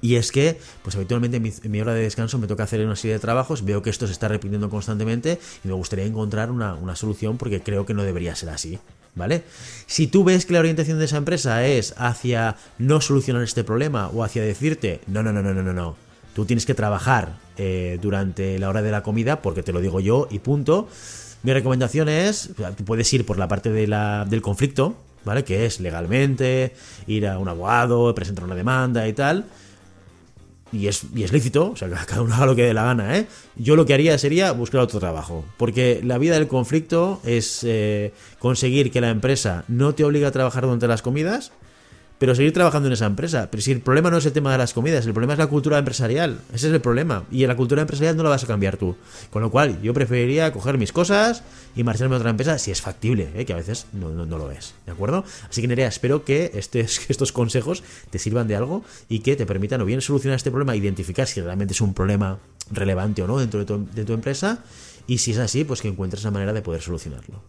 y 0.00 0.16
es 0.16 0.30
que, 0.30 0.60
pues 0.82 0.94
habitualmente 0.94 1.38
en 1.38 1.70
mi, 1.70 1.80
hora 1.80 1.94
de 1.94 2.02
descanso 2.02 2.38
me 2.38 2.46
toca 2.46 2.64
hacer 2.64 2.84
una 2.84 2.96
serie 2.96 3.14
de 3.14 3.18
trabajos, 3.18 3.64
veo 3.64 3.82
que 3.82 3.90
esto 3.90 4.06
se 4.06 4.12
está 4.12 4.28
repitiendo 4.28 4.68
constantemente 4.68 5.40
y 5.64 5.68
me 5.68 5.74
gustaría 5.74 6.04
encontrar 6.04 6.50
una, 6.50 6.74
una, 6.74 6.96
solución 6.96 7.38
porque 7.38 7.62
creo 7.62 7.86
que 7.86 7.94
no 7.94 8.02
debería 8.02 8.34
ser 8.36 8.50
así. 8.50 8.78
¿Vale? 9.16 9.42
Si 9.86 10.06
tú 10.06 10.22
ves 10.22 10.46
que 10.46 10.52
la 10.52 10.60
orientación 10.60 10.98
de 10.98 11.06
esa 11.06 11.16
empresa 11.16 11.66
es 11.66 11.94
hacia 11.96 12.56
no 12.78 13.00
solucionar 13.00 13.42
este 13.42 13.64
problema 13.64 14.08
o 14.08 14.22
hacia 14.22 14.42
decirte, 14.42 15.00
no, 15.06 15.22
no, 15.22 15.32
no, 15.32 15.42
no, 15.42 15.54
no, 15.54 15.62
no, 15.62 15.72
no, 15.72 15.96
Tú 16.36 16.44
tienes 16.44 16.66
que 16.66 16.74
trabajar 16.74 17.38
eh, 17.56 17.98
durante 18.02 18.58
la 18.58 18.68
hora 18.68 18.82
de 18.82 18.90
la 18.90 19.02
comida, 19.02 19.40
porque 19.40 19.62
te 19.62 19.72
lo 19.72 19.80
digo 19.80 20.00
yo 20.00 20.28
y 20.30 20.38
punto. 20.38 20.86
Mi 21.42 21.54
recomendación 21.54 22.10
es, 22.10 22.50
puedes 22.84 23.10
ir 23.14 23.24
por 23.24 23.38
la 23.38 23.48
parte 23.48 23.70
de 23.70 23.86
la, 23.86 24.26
del 24.28 24.42
conflicto, 24.42 24.96
¿vale? 25.24 25.44
Que 25.44 25.64
es 25.64 25.80
legalmente, 25.80 26.74
ir 27.06 27.26
a 27.26 27.38
un 27.38 27.48
abogado, 27.48 28.14
presentar 28.14 28.44
una 28.44 28.54
demanda 28.54 29.08
y 29.08 29.14
tal. 29.14 29.46
Y 30.76 30.88
es, 30.88 31.06
y 31.14 31.24
es 31.24 31.32
lícito, 31.32 31.70
o 31.70 31.76
sea, 31.76 31.88
cada 32.06 32.22
uno 32.22 32.34
haga 32.34 32.46
lo 32.46 32.56
que 32.56 32.64
dé 32.64 32.74
la 32.74 32.84
gana, 32.84 33.16
¿eh? 33.16 33.26
Yo 33.56 33.76
lo 33.76 33.86
que 33.86 33.94
haría 33.94 34.18
sería 34.18 34.52
buscar 34.52 34.80
otro 34.80 35.00
trabajo. 35.00 35.44
Porque 35.56 36.00
la 36.04 36.18
vida 36.18 36.34
del 36.34 36.48
conflicto 36.48 37.20
es 37.24 37.64
eh, 37.64 38.12
conseguir 38.38 38.90
que 38.90 39.00
la 39.00 39.10
empresa 39.10 39.64
no 39.68 39.94
te 39.94 40.04
obligue 40.04 40.26
a 40.26 40.32
trabajar 40.32 40.64
durante 40.64 40.86
las 40.88 41.02
comidas 41.02 41.52
pero 42.18 42.34
seguir 42.34 42.52
trabajando 42.52 42.86
en 42.86 42.94
esa 42.94 43.06
empresa. 43.06 43.48
Pero 43.50 43.62
si 43.62 43.72
el 43.72 43.80
problema 43.80 44.10
no 44.10 44.18
es 44.18 44.26
el 44.26 44.32
tema 44.32 44.52
de 44.52 44.58
las 44.58 44.72
comidas, 44.72 45.06
el 45.06 45.12
problema 45.12 45.34
es 45.34 45.38
la 45.38 45.48
cultura 45.48 45.78
empresarial. 45.78 46.40
Ese 46.52 46.68
es 46.68 46.74
el 46.74 46.80
problema. 46.80 47.24
Y 47.30 47.42
en 47.42 47.48
la 47.48 47.56
cultura 47.56 47.82
empresarial 47.82 48.16
no 48.16 48.22
la 48.22 48.30
vas 48.30 48.44
a 48.44 48.46
cambiar 48.46 48.76
tú. 48.76 48.96
Con 49.30 49.42
lo 49.42 49.50
cual, 49.50 49.80
yo 49.82 49.92
preferiría 49.92 50.52
coger 50.52 50.78
mis 50.78 50.92
cosas 50.92 51.42
y 51.74 51.84
marcharme 51.84 52.14
a 52.14 52.18
otra 52.18 52.30
empresa 52.30 52.58
si 52.58 52.70
es 52.70 52.80
factible, 52.80 53.28
¿eh? 53.34 53.44
que 53.44 53.52
a 53.52 53.56
veces 53.56 53.86
no, 53.92 54.24
lo 54.24 54.50
es. 54.50 54.74
¿De 54.86 54.92
acuerdo? 54.92 55.24
Así 55.48 55.60
que 55.60 55.68
Nerea, 55.68 55.88
espero 55.88 56.24
que 56.24 56.50
estos 56.54 57.32
consejos 57.32 57.82
te 58.10 58.18
sirvan 58.18 58.48
de 58.48 58.56
algo 58.56 58.84
y 59.08 59.20
que 59.20 59.36
te 59.36 59.46
permitan 59.46 59.80
o 59.82 59.84
bien 59.84 60.00
solucionar 60.00 60.36
este 60.36 60.50
problema, 60.50 60.74
identificar 60.74 61.26
si 61.26 61.40
realmente 61.40 61.74
es 61.74 61.80
un 61.80 61.94
problema 61.94 62.38
relevante 62.70 63.22
o 63.22 63.26
no 63.26 63.38
dentro 63.38 63.60
de 63.60 63.66
tu, 63.66 63.86
de 63.94 64.04
tu 64.04 64.12
empresa. 64.14 64.64
Y 65.06 65.18
si 65.18 65.32
es 65.32 65.38
así, 65.38 65.64
pues 65.64 65.82
que 65.82 65.88
encuentres 65.88 66.24
la 66.24 66.30
manera 66.30 66.52
de 66.52 66.62
poder 66.62 66.82
solucionarlo. 66.82 67.42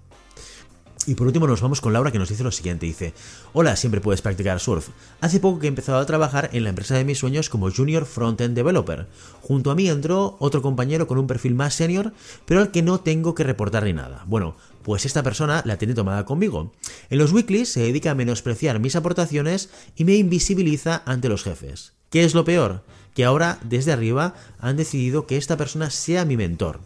Y 1.08 1.16
por 1.16 1.26
último 1.26 1.48
nos 1.48 1.62
vamos 1.62 1.80
con 1.80 1.94
Laura 1.94 2.12
que 2.12 2.20
nos 2.20 2.28
dice 2.28 2.44
lo 2.44 2.52
siguiente, 2.52 2.86
dice, 2.86 3.14
hola, 3.54 3.78
siempre 3.78 4.02
puedes 4.02 4.22
practicar 4.22 4.60
surf. 4.60 4.90
Hace 5.22 5.40
poco 5.40 5.58
que 5.58 5.68
he 5.68 5.70
empezado 5.70 6.00
a 6.00 6.06
trabajar 6.06 6.50
en 6.52 6.66
la 6.66 6.70
empresa 6.70 6.96
de 6.96 7.06
mis 7.06 7.20
sueños 7.20 7.50
como 7.50 7.72
Junior 7.72 8.06
Frontend 8.06 8.54
Developer. 8.54 9.08
Junto 9.42 9.72
a 9.72 9.76
mí 9.76 9.88
entró 9.88 10.36
otro 10.40 10.62
compañero 10.62 11.08
con 11.08 11.18
un 11.18 11.26
perfil 11.26 11.56
más 11.56 11.76
senior, 11.76 12.12
pero 12.46 12.60
al 12.60 12.72
que 12.72 12.82
no 12.82 13.00
tengo 13.00 13.36
que 13.36 13.46
reportar 13.46 13.86
ni 13.86 13.94
nada. 13.94 14.26
Bueno, 14.28 14.58
pues 14.84 15.06
esta 15.06 15.24
persona 15.24 15.62
la 15.64 15.78
tiene 15.78 15.94
tomada 15.94 16.26
conmigo. 16.26 16.74
En 17.10 17.20
los 17.20 17.32
weeklies 17.32 17.72
se 17.72 17.80
dedica 17.80 18.12
a 18.12 18.16
menospreciar 18.16 18.82
mis 18.82 18.98
aportaciones 18.98 19.70
y 19.96 20.04
me 20.04 20.16
invisibiliza 20.16 21.04
ante 21.06 21.30
los 21.30 21.46
jefes. 21.46 21.94
¿Qué 22.10 22.26
es 22.26 22.36
lo 22.36 22.44
peor? 22.44 22.84
Que 23.16 23.24
ahora, 23.24 23.60
desde 23.64 23.94
arriba, 23.94 24.36
han 24.60 24.76
decidido 24.76 25.26
que 25.26 25.38
esta 25.38 25.56
persona 25.56 25.90
sea 25.90 26.26
mi 26.26 26.36
mentor. 26.36 26.82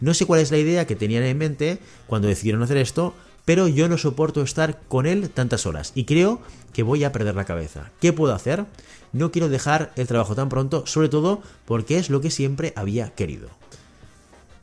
No 0.00 0.14
sé 0.14 0.24
cuál 0.24 0.40
es 0.40 0.50
la 0.50 0.58
idea 0.58 0.86
que 0.86 0.96
tenían 0.96 1.24
en 1.24 1.36
mente 1.36 1.78
cuando 2.06 2.28
decidieron 2.28 2.62
hacer 2.62 2.78
esto, 2.78 3.14
pero 3.46 3.68
yo 3.68 3.88
no 3.88 3.96
soporto 3.96 4.42
estar 4.42 4.80
con 4.88 5.06
él 5.06 5.30
tantas 5.30 5.64
horas 5.64 5.92
y 5.94 6.04
creo 6.04 6.42
que 6.74 6.82
voy 6.82 7.04
a 7.04 7.12
perder 7.12 7.34
la 7.34 7.46
cabeza. 7.46 7.90
¿Qué 8.00 8.12
puedo 8.12 8.34
hacer? 8.34 8.66
No 9.14 9.32
quiero 9.32 9.48
dejar 9.48 9.92
el 9.96 10.06
trabajo 10.06 10.34
tan 10.34 10.50
pronto, 10.50 10.84
sobre 10.86 11.08
todo 11.08 11.40
porque 11.64 11.96
es 11.96 12.10
lo 12.10 12.20
que 12.20 12.30
siempre 12.30 12.74
había 12.76 13.14
querido. 13.14 13.48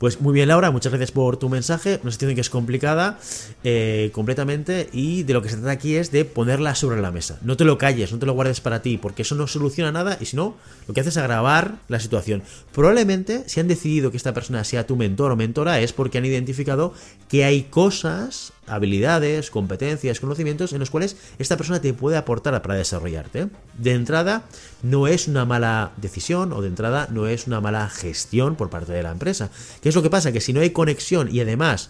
Pues 0.04 0.20
muy 0.20 0.34
bien, 0.34 0.50
Laura, 0.50 0.70
muchas 0.70 0.92
gracias 0.92 1.14
por 1.14 1.38
tu 1.38 1.48
mensaje. 1.48 1.98
Una 2.04 2.12
situación 2.12 2.36
que 2.36 2.42
es 2.42 2.50
complicada 2.50 3.20
eh, 3.64 4.12
completamente 4.14 4.90
y 4.92 5.24
de 5.24 5.34
lo 5.34 5.42
que 5.42 5.48
se 5.48 5.56
trata 5.56 5.72
aquí 5.72 5.96
es 5.96 6.12
de 6.12 6.26
ponerla 6.26 6.76
sobre 6.76 7.00
la 7.00 7.10
mesa. 7.10 7.40
No 7.42 7.56
te 7.56 7.64
lo 7.64 7.78
calles, 7.78 8.12
no 8.12 8.20
te 8.20 8.26
lo 8.26 8.34
guardes 8.34 8.60
para 8.60 8.82
ti, 8.82 8.98
porque 8.98 9.22
eso 9.22 9.36
no 9.36 9.48
soluciona 9.48 9.94
nada 9.94 10.18
y 10.20 10.26
si 10.26 10.36
no, 10.36 10.58
lo 10.90 10.94
que 10.94 11.00
hace 11.00 11.10
es 11.10 11.16
agravar 11.16 11.76
la 11.88 12.02
situación. 12.02 12.44
Probablemente, 12.74 13.46
si 13.48 13.62
han 13.62 13.70
decidido 13.70 14.12
que 14.12 14.18
esta 14.18 14.34
persona 14.34 14.66
sea 14.66 14.86
tu 14.86 14.98
mentor 14.98 15.32
o 15.32 15.38
mentora, 15.38 15.80
es 15.80 15.94
porque 15.94 16.18
han 16.18 16.26
identificado 16.26 16.94
que 17.30 17.46
hay 17.46 17.64
cosas 17.64 18.52
habilidades, 18.68 19.52
competencias, 19.52 20.20
conocimientos 20.20 20.74
en 20.74 20.80
los 20.80 20.90
cuales 20.90 21.18
esta 21.40 21.58
persona 21.58 21.82
te 21.82 21.94
puede 21.94 22.18
aportar 22.18 22.62
para 22.62 22.76
desarrollarte. 22.76 23.50
De 23.78 23.92
entrada, 23.94 24.44
no 24.82 25.08
es 25.08 25.28
una 25.28 25.46
mala 25.46 25.92
decisión 25.98 26.54
o 26.54 26.62
de 26.62 26.68
entrada 26.68 27.08
no 27.12 27.28
es 27.28 27.48
una 27.48 27.62
mala 27.62 27.90
gestión 27.90 28.56
por 28.56 28.70
parte 28.70 28.92
de 28.94 29.04
la 29.04 29.12
empresa. 29.12 29.50
¿Qué 29.82 29.90
es 29.90 29.96
lo 29.96 30.04
que 30.04 30.10
pasa? 30.10 30.32
Que 30.32 30.42
si 30.42 30.54
no 30.54 30.62
hay 30.62 30.72
conexión 30.72 31.34
y 31.34 31.40
además 31.42 31.90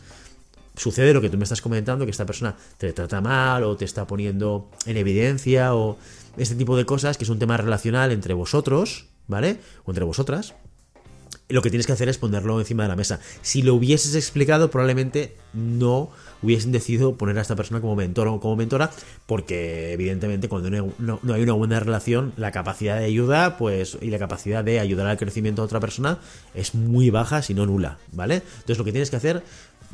sucede 0.76 1.14
lo 1.14 1.22
que 1.22 1.30
tú 1.30 1.38
me 1.38 1.44
estás 1.44 1.62
comentando, 1.62 2.06
que 2.06 2.12
esta 2.12 2.26
persona 2.26 2.56
te 2.78 2.94
trata 2.94 3.22
mal 3.22 3.64
o 3.64 3.78
te 3.78 3.86
está 3.86 4.08
poniendo 4.08 4.70
en 4.86 4.98
evidencia 4.98 5.76
o 5.76 5.98
este 6.38 6.56
tipo 6.56 6.76
de 6.76 6.86
cosas, 6.86 7.18
que 7.18 7.24
es 7.24 7.30
un 7.30 7.40
tema 7.40 7.58
relacional 7.58 8.12
entre 8.12 8.34
vosotros, 8.34 9.06
¿vale? 9.28 9.60
O 9.86 9.92
entre 9.92 10.04
vosotras 10.04 10.56
lo 11.54 11.62
que 11.62 11.70
tienes 11.70 11.86
que 11.86 11.94
hacer 11.94 12.10
es 12.10 12.18
ponerlo 12.18 12.60
encima 12.60 12.82
de 12.82 12.90
la 12.90 12.96
mesa. 12.96 13.20
Si 13.44 13.62
lo 13.62 13.76
hubieses 13.76 14.16
explicado, 14.16 14.72
probablemente 14.72 15.36
no 15.54 16.10
hubiesen 16.42 16.72
decidido 16.72 17.16
poner 17.16 17.38
a 17.38 17.42
esta 17.42 17.56
persona 17.56 17.80
como 17.80 17.96
mentor 17.96 18.28
o 18.28 18.40
como 18.40 18.56
mentora, 18.56 18.90
porque 19.28 19.94
evidentemente 19.94 20.50
cuando 20.50 20.72
no, 20.72 21.20
hay 21.32 21.44
una 21.44 21.54
buena 21.54 21.80
relación, 21.80 22.34
la 22.38 22.52
capacidad 22.52 22.98
de 22.98 23.06
ayuda, 23.06 23.60
pues, 23.60 24.00
y 24.02 24.10
la 24.10 24.18
capacidad 24.18 24.64
de 24.64 24.80
ayudar 24.80 25.06
al 25.06 25.18
crecimiento 25.18 25.62
a 25.62 25.66
otra 25.66 25.80
persona 25.80 26.18
es 26.56 26.74
muy 26.74 27.12
baja, 27.12 27.44
si 27.44 27.54
no 27.54 27.68
nula, 27.68 28.00
¿vale? 28.12 28.42
Entonces 28.58 28.80
lo 28.80 28.84
que 28.84 28.92
tienes 28.92 29.12
que 29.12 29.18
hacer, 29.18 29.44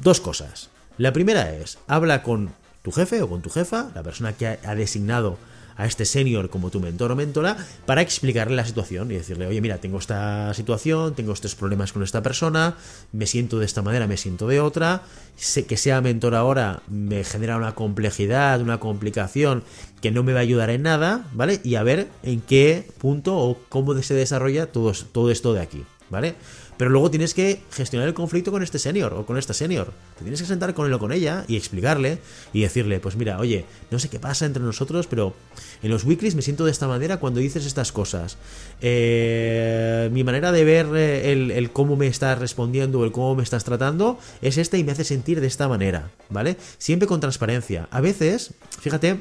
dos 0.01 0.21
cosas. 0.21 0.69
La 0.97 1.11
primera 1.11 1.53
es, 1.53 1.77
habla 1.87 2.23
con 2.23 2.51
tu 2.83 2.93
jefe 2.93 3.21
o 3.21 3.27
con 3.27 3.41
tu 3.41 3.49
jefa, 3.49 3.91
la 3.93 4.03
persona 4.03 4.31
que 4.31 4.47
ha 4.47 4.75
designado 4.75 5.37
a 5.79 5.86
este 5.86 6.05
senior 6.05 6.50
como 6.50 6.69
tu 6.69 6.79
mentor 6.79 7.12
o 7.12 7.15
mentora 7.15 7.55
para 7.88 8.01
explicarle 8.01 8.55
la 8.55 8.65
situación 8.65 9.09
y 9.12 9.15
decirle, 9.15 9.48
oye, 9.48 9.62
mira, 9.62 9.79
tengo 9.79 9.98
esta 9.98 10.53
situación, 10.53 11.15
tengo 11.15 11.31
estos 11.31 11.55
problemas 11.55 11.93
con 11.93 12.03
esta 12.03 12.21
persona, 12.21 12.75
me 13.13 13.25
siento 13.25 13.59
de 13.59 13.65
esta 13.65 13.81
manera, 13.81 14.05
me 14.05 14.17
siento 14.17 14.45
de 14.48 14.59
otra, 14.59 15.03
sé 15.38 15.65
que 15.65 15.77
sea 15.77 16.01
mentor 16.01 16.36
ahora 16.36 16.83
me 16.89 17.24
genera 17.24 17.55
una 17.55 17.75
complejidad, 17.75 18.62
una 18.62 18.79
complicación 18.79 19.63
que 20.01 20.12
no 20.12 20.21
me 20.21 20.33
va 20.33 20.39
a 20.39 20.43
ayudar 20.43 20.69
en 20.69 20.83
nada, 20.83 21.25
¿vale? 21.33 21.62
Y 21.63 21.75
a 21.75 21.83
ver 21.83 22.09
en 22.24 22.41
qué 22.41 22.86
punto 22.98 23.38
o 23.38 23.57
cómo 23.69 23.95
se 24.01 24.13
desarrolla 24.13 24.65
todo, 24.65 24.91
todo 25.13 25.31
esto 25.31 25.53
de 25.53 25.62
aquí, 25.62 25.86
¿vale? 26.09 26.36
Pero 26.79 26.91
luego 26.91 27.12
tienes 27.12 27.33
que 27.33 27.59
gestionar 27.71 28.07
el 28.07 28.13
conflicto 28.13 28.53
con 28.53 28.63
este 28.63 28.79
senior 28.79 29.13
o 29.13 29.25
con 29.25 29.38
esta 29.38 29.53
senior. 29.53 29.91
Te 30.17 30.21
tienes 30.21 30.39
que 30.39 30.48
sentar 30.48 30.74
con 30.74 30.88
él 30.88 30.93
o 30.93 31.00
con 31.00 31.12
ella 31.12 31.43
y 31.50 31.57
explicarle 31.57 32.19
y 32.53 32.62
decirle, 32.62 33.01
pues 33.01 33.17
mira, 33.17 33.38
oye, 33.38 33.65
no 33.91 34.00
sé 34.00 34.07
qué 34.07 34.17
pasa 34.17 34.45
entre 34.45 34.63
nosotros, 34.63 35.05
pero 35.05 35.33
en 35.83 35.91
los 35.91 36.05
weeklies 36.05 36.36
me 36.36 36.41
siento 36.41 36.63
de 36.63 36.71
esta 36.71 36.88
manera 36.88 37.17
cuando 37.17 37.41
dices 37.41 37.65
estas 37.65 37.91
cosas. 37.91 38.38
Eh, 38.79 40.09
mi 40.13 40.24
manera 40.24 40.53
de 40.53 40.63
ver 40.63 40.88
eh, 40.95 41.33
el, 41.33 41.51
el, 41.51 41.69
cómo 41.71 41.98
me 41.98 42.07
estás 42.07 42.39
respondiendo 42.39 43.00
o 43.00 43.03
el 43.03 43.12
cómo 43.12 43.36
me 43.36 43.43
estás 43.43 43.65
tratando 43.65 44.17
es 44.41 44.57
esta 44.57 44.77
y 44.77 44.86
me 44.86 44.93
hace 44.93 45.03
sentir 45.03 45.41
de 45.41 45.48
esta 45.48 45.67
manera, 45.67 46.12
¿vale? 46.29 46.55
Siempre 46.77 47.09
con 47.09 47.19
transparencia. 47.19 47.89
A 47.91 48.00
veces, 48.00 48.53
fíjate, 48.79 49.19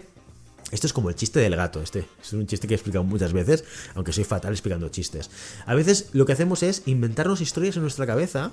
esto 0.71 0.87
es 0.87 0.93
como 0.93 1.09
el 1.09 1.15
chiste 1.15 1.41
del 1.41 1.57
gato, 1.57 1.81
este. 1.81 2.07
Es 2.23 2.33
un 2.33 2.47
chiste 2.47 2.67
que 2.67 2.75
he 2.75 2.77
explicado 2.77 3.05
muchas 3.05 3.33
veces, 3.33 3.65
aunque 3.95 4.13
soy 4.13 4.25
fatal 4.25 4.53
explicando 4.53 4.89
chistes. 4.89 5.31
A 5.67 5.75
veces 5.75 6.11
lo 6.13 6.27
que 6.27 6.33
hacemos 6.33 6.63
es 6.63 6.83
inventarnos 6.87 7.41
historias 7.41 7.77
en 7.77 7.83
nuestra 7.83 8.07
cabeza 8.07 8.53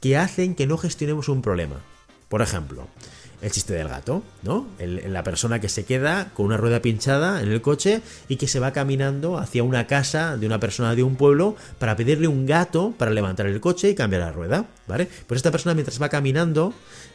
que 0.00 0.16
hacen 0.16 0.54
que 0.54 0.66
no 0.66 0.78
gestionemos 0.78 1.28
un 1.28 1.42
problema. 1.42 1.80
Por 2.28 2.42
ejemplo, 2.42 2.88
el 3.42 3.50
chiste 3.50 3.74
del 3.74 3.88
gato, 3.88 4.22
¿no? 4.42 4.66
la 4.78 5.22
persona 5.22 5.60
que 5.60 5.68
se 5.68 5.84
queda 5.84 6.30
con 6.34 6.46
una 6.46 6.56
rueda 6.56 6.80
pinchada 6.80 7.42
en 7.42 7.50
el 7.50 7.60
coche 7.60 8.00
y 8.28 8.36
que 8.36 8.48
se 8.48 8.60
va 8.60 8.72
caminando 8.72 9.38
hacia 9.38 9.62
una 9.62 9.86
casa 9.86 10.36
de 10.36 10.46
una 10.46 10.60
persona 10.60 10.94
de 10.94 11.02
un 11.02 11.16
pueblo 11.16 11.56
para 11.78 11.96
pedirle 11.96 12.28
un 12.28 12.46
gato 12.46 12.94
para 12.96 13.10
levantar 13.10 13.46
el 13.46 13.60
coche 13.60 13.90
y 13.90 13.94
cambiar 13.94 14.22
la 14.22 14.32
rueda, 14.32 14.66
¿vale? 14.86 15.08
Pues 15.26 15.38
esta 15.38 15.50
persona 15.50 15.74
mientras 15.74 16.00
va 16.00 16.08
caminando 16.08 16.72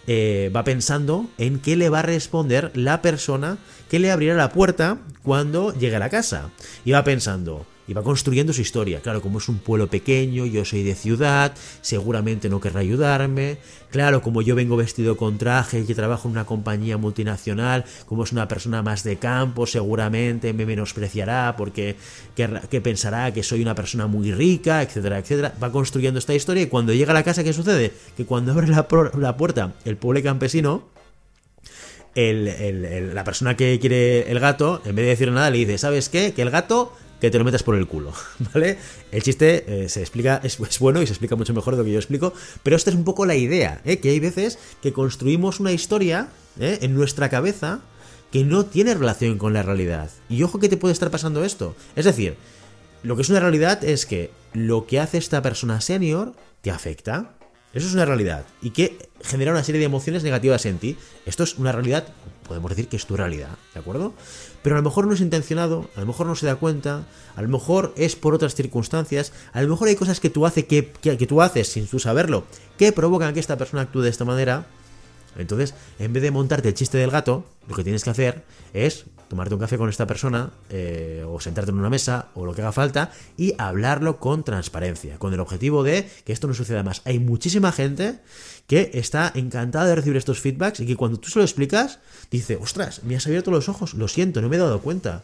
eh, 0.08 0.52
va 0.56 0.64
pensando 0.64 1.30
en 1.38 1.60
qué 1.60 1.76
le 1.76 1.90
va 1.90 2.00
a 2.00 2.04
responder 2.04 2.72
la 2.74 3.02
persona 3.02 3.58
que 3.90 4.00
le 4.00 4.12
abrirá 4.12 4.34
la 4.34 4.50
puerta 4.50 4.98
cuando 5.24 5.74
llegue 5.74 5.98
a 5.98 6.00
la 6.00 6.10
casa. 6.10 6.50
Y 6.84 6.92
va 6.92 7.04
pensando, 7.04 7.66
y 7.90 7.94
va 7.94 8.04
construyendo 8.04 8.54
su 8.54 8.62
historia. 8.62 9.02
Claro, 9.02 9.20
como 9.20 9.40
es 9.40 9.50
un 9.50 9.58
pueblo 9.58 9.88
pequeño, 9.88 10.46
yo 10.46 10.64
soy 10.64 10.84
de 10.84 10.94
ciudad, 10.94 11.54
seguramente 11.82 12.48
no 12.48 12.62
querrá 12.62 12.82
ayudarme. 12.82 13.58
Claro, 13.90 14.22
como 14.22 14.44
yo 14.44 14.54
vengo 14.54 14.78
vestido 14.78 15.18
con 15.18 15.40
traje 15.40 15.80
y 15.80 15.94
trabajo 15.96 16.28
en 16.28 16.34
una 16.34 16.46
compañía 16.46 16.98
multinacional, 16.98 17.86
como 18.06 18.26
es 18.26 18.32
una 18.32 18.48
persona 18.48 18.84
más 18.84 19.04
de 19.04 19.18
campo, 19.18 19.66
seguramente 19.66 20.54
me 20.54 20.68
menospreciará 20.68 21.56
porque 21.58 21.96
que 22.36 22.82
pensará 22.82 23.34
que 23.34 23.42
soy 23.42 23.64
una 23.64 23.74
persona 23.74 24.06
muy 24.06 24.32
rica, 24.32 24.84
etcétera, 24.84 25.18
etcétera. 25.18 25.56
Va 25.62 25.72
construyendo 25.72 26.20
esta 26.20 26.36
historia 26.36 26.62
y 26.62 26.68
cuando 26.68 26.94
llega 26.94 27.10
a 27.10 27.16
la 27.16 27.24
casa, 27.24 27.44
¿qué 27.44 27.54
sucede? 27.54 27.92
Que 28.16 28.26
cuando 28.26 28.52
abre 28.52 28.68
la, 28.68 28.88
la 29.18 29.36
puerta 29.36 29.74
el 29.84 29.98
pobre 29.98 30.22
campesino, 30.22 30.84
la 32.16 33.24
persona 33.24 33.58
que 33.58 33.80
quiere 33.80 34.30
el 34.30 34.40
gato, 34.40 34.84
en 34.86 34.96
vez 34.96 35.06
de 35.06 35.10
decir 35.10 35.32
nada, 35.32 35.50
le 35.50 35.58
dice, 35.58 35.80
¿sabes 35.80 36.10
qué? 36.10 36.34
Que 36.36 36.44
el 36.44 36.52
gato 36.52 36.94
que 37.20 37.30
te 37.30 37.38
lo 37.38 37.44
metas 37.44 37.64
por 37.64 37.76
el 37.76 37.88
culo, 37.88 38.14
¿vale? 38.54 38.78
El 39.12 39.24
chiste 39.24 39.84
eh, 39.84 39.90
se 39.90 40.02
explica, 40.02 40.40
es, 40.44 40.58
bueno 40.80 41.02
y 41.02 41.08
se 41.08 41.14
explica 41.14 41.36
mucho 41.36 41.54
mejor 41.54 41.74
de 41.76 41.80
lo 41.80 41.86
que 41.86 41.92
yo 41.92 42.00
explico, 42.00 42.34
pero 42.64 42.76
esta 42.76 42.90
es 42.90 42.96
un 42.96 43.04
poco 43.04 43.26
la 43.26 43.36
idea, 43.36 43.82
¿eh? 43.86 44.00
Que 44.00 44.10
hay 44.10 44.20
veces 44.20 44.60
que 44.82 44.94
construimos 44.94 45.60
una 45.60 45.72
historia 45.72 46.30
¿eh? 46.60 46.80
en 46.82 46.94
nuestra 46.94 47.30
cabeza 47.30 47.82
que 48.32 48.44
no 48.44 48.66
tiene 48.66 48.94
relación 48.94 49.38
con 49.38 49.54
la 49.54 49.64
realidad. 49.64 50.10
Y 50.30 50.44
ojo 50.44 50.60
que 50.60 50.70
te 50.70 50.78
puede 50.78 50.94
estar 50.94 51.10
pasando 51.10 51.44
esto. 51.44 51.76
Es 51.96 52.06
decir, 52.06 52.36
lo 53.04 53.16
que 53.16 53.24
es 53.24 53.30
una 53.30 53.40
realidad 53.40 53.84
es 53.84 54.06
que 54.06 54.32
lo 54.54 54.86
que 54.86 55.00
hace 55.00 55.18
esta 55.18 55.42
persona 55.42 55.82
senior 55.82 56.34
te 56.62 56.72
afecta. 56.72 57.32
Eso 57.74 57.88
es 57.88 57.94
una 57.94 58.06
realidad. 58.06 58.46
Y 58.62 58.72
que 58.72 59.10
genera 59.24 59.52
una 59.52 59.64
serie 59.64 59.80
de 59.80 59.86
emociones 59.86 60.24
negativas 60.24 60.66
en 60.66 60.78
ti. 60.78 60.98
Esto 61.26 61.44
es 61.44 61.58
una 61.58 61.72
realidad, 61.72 62.08
podemos 62.50 62.70
decir 62.72 62.90
que 62.90 62.98
es 62.98 63.06
tu 63.06 63.16
realidad, 63.16 63.58
¿de 63.74 63.80
acuerdo? 63.80 64.14
pero 64.62 64.76
a 64.76 64.80
lo 64.80 64.84
mejor 64.84 65.08
no 65.08 65.14
es 65.14 65.22
intencionado, 65.22 65.90
a 65.96 66.02
lo 66.02 66.06
mejor 66.06 66.28
no 66.28 66.36
se 66.36 66.46
da 66.46 66.56
cuenta, 66.56 67.06
a 67.36 67.42
lo 67.42 67.48
mejor 67.48 67.94
es 67.96 68.16
por 68.16 68.34
otras 68.34 68.56
circunstancias, 68.56 69.32
a 69.54 69.62
lo 69.62 69.70
mejor 69.70 69.88
hay 69.88 69.96
cosas 69.96 70.20
que 70.20 70.30
tú, 70.30 70.46
hace 70.46 70.66
que, 70.66 70.92
que, 70.92 71.28
tú 71.28 71.42
haces 71.42 71.70
sin 71.70 71.88
tú 71.88 72.00
saberlo 72.00 72.44
que 72.78 72.92
provocan 72.92 73.34
que 73.34 73.40
esta 73.40 73.58
persona 73.58 73.84
actúe 73.84 74.02
de 74.02 74.10
esta 74.10 74.26
manera. 74.26 74.68
Entonces, 75.38 75.74
en 76.00 76.14
vez 76.14 76.24
de 76.24 76.32
montarte 76.32 76.70
el 76.70 76.74
chiste 76.74 76.98
del 76.98 77.12
gato, 77.12 77.46
lo 77.68 77.76
que 77.76 77.84
tienes 77.84 78.04
que 78.04 78.10
hacer 78.10 78.44
es 78.74 79.06
tomarte 79.30 79.54
un 79.54 79.60
café 79.60 79.78
con 79.78 79.90
esta 79.90 80.08
persona, 80.08 80.52
eh, 80.70 81.24
o 81.28 81.40
sentarte 81.40 81.72
en 81.72 81.78
una 81.78 81.90
mesa, 81.90 82.30
o 82.34 82.46
lo 82.46 82.54
que 82.54 82.62
haga 82.62 82.72
falta, 82.72 83.12
y 83.38 83.54
hablarlo 83.58 84.20
con 84.20 84.44
transparencia, 84.44 85.20
con 85.20 85.34
el 85.34 85.40
objetivo 85.40 85.84
de 85.84 86.10
que 86.26 86.34
esto 86.34 86.48
no 86.48 86.54
suceda 86.54 86.84
más. 86.84 87.04
Hay 87.06 87.20
muchísima 87.20 87.72
gente 87.72 88.20
que 88.68 88.90
está 88.96 89.32
encantada 89.36 89.86
de 89.86 89.96
recibir 89.96 90.18
estos 90.18 90.40
feedbacks 90.40 90.80
y 90.80 90.88
que 90.88 90.96
cuando 90.96 91.20
tú 91.20 91.30
se 91.30 91.40
lo 91.40 91.46
explicas, 91.46 92.00
dice, 92.32 92.58
ostras, 92.58 93.04
me 93.04 93.16
has 93.16 93.28
abierto 93.28 93.52
los 93.52 93.70
ojos, 93.70 93.94
lo 93.94 94.08
siento, 94.08 94.42
no 94.42 94.50
me 94.50 94.56
he 94.56 94.60
dado 94.60 94.82
cuenta. 94.82 95.24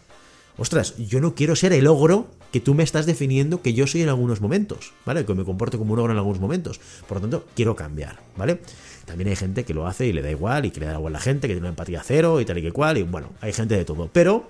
Ostras, 0.58 0.96
yo 0.98 1.20
no 1.20 1.36
quiero 1.36 1.56
ser 1.56 1.74
el 1.74 1.86
ogro 1.88 2.28
que 2.54 2.62
tú 2.62 2.74
me 2.74 2.84
estás 2.84 3.06
definiendo 3.06 3.62
que 3.62 3.74
yo 3.74 3.88
soy 3.88 4.04
en 4.04 4.10
algunos 4.10 4.40
momentos, 4.40 4.94
¿vale? 5.06 5.26
Que 5.26 5.34
me 5.34 5.44
comporto 5.44 5.78
como 5.78 5.94
un 5.94 6.00
ogro 6.00 6.14
en 6.14 6.18
algunos 6.18 6.40
momentos. 6.40 6.80
Por 7.08 7.18
lo 7.18 7.22
tanto, 7.22 7.46
quiero 7.56 7.76
cambiar, 7.76 8.20
¿vale? 8.38 8.62
También 9.06 9.30
hay 9.30 9.36
gente 9.36 9.64
que 9.64 9.74
lo 9.74 9.88
hace 9.88 10.08
y 10.08 10.14
le 10.14 10.22
da 10.22 10.32
igual 10.32 10.66
y 10.66 10.72
que 10.72 10.80
le 10.80 10.88
da 10.88 10.94
igual 10.94 11.14
a 11.14 11.18
la 11.18 11.22
gente, 11.22 11.48
que 11.48 11.54
tiene 11.54 11.62
una 11.62 11.70
empatía 11.70 12.02
cero 12.04 12.42
y 12.42 12.46
tal 12.46 12.58
y 12.58 12.62
que 12.62 12.72
cual, 12.72 12.98
y 12.98 13.04
bueno, 13.04 13.30
hay 13.42 13.54
gente 13.54 13.78
de 13.78 13.86
todo. 13.86 14.10
Pero 14.12 14.50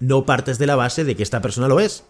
no 0.00 0.24
partes 0.24 0.58
de 0.58 0.66
la 0.66 0.76
base 0.76 1.04
de 1.04 1.14
que 1.14 1.22
esta 1.22 1.40
persona 1.40 1.68
lo 1.68 1.80
es. 1.80 2.04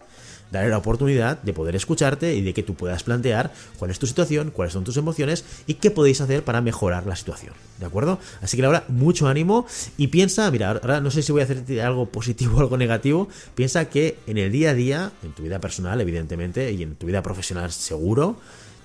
darle 0.51 0.69
la 0.69 0.77
oportunidad 0.77 1.41
de 1.41 1.53
poder 1.53 1.75
escucharte 1.75 2.35
y 2.35 2.41
de 2.41 2.53
que 2.53 2.63
tú 2.63 2.75
puedas 2.75 3.03
plantear 3.03 3.51
cuál 3.77 3.91
es 3.91 3.99
tu 3.99 4.07
situación, 4.07 4.51
cuáles 4.51 4.73
son 4.73 4.83
tus 4.83 4.97
emociones 4.97 5.45
y 5.65 5.75
qué 5.75 5.91
podéis 5.91 6.21
hacer 6.21 6.43
para 6.43 6.61
mejorar 6.61 7.05
la 7.05 7.15
situación. 7.15 7.53
¿De 7.79 7.85
acuerdo? 7.85 8.19
Así 8.41 8.57
que 8.57 8.65
ahora 8.65 8.83
mucho 8.87 9.27
ánimo 9.27 9.65
y 9.97 10.07
piensa, 10.07 10.49
mira, 10.51 10.71
ahora 10.71 11.01
no 11.01 11.11
sé 11.11 11.21
si 11.21 11.31
voy 11.31 11.41
a 11.41 11.43
hacerte 11.45 11.81
algo 11.81 12.07
positivo 12.07 12.57
o 12.57 12.59
algo 12.61 12.77
negativo, 12.77 13.27
piensa 13.55 13.89
que 13.89 14.17
en 14.27 14.37
el 14.37 14.51
día 14.51 14.71
a 14.71 14.73
día, 14.73 15.11
en 15.23 15.33
tu 15.33 15.43
vida 15.43 15.59
personal, 15.59 15.99
evidentemente, 16.01 16.71
y 16.71 16.83
en 16.83 16.95
tu 16.95 17.07
vida 17.07 17.21
profesional 17.21 17.71
seguro, 17.71 18.37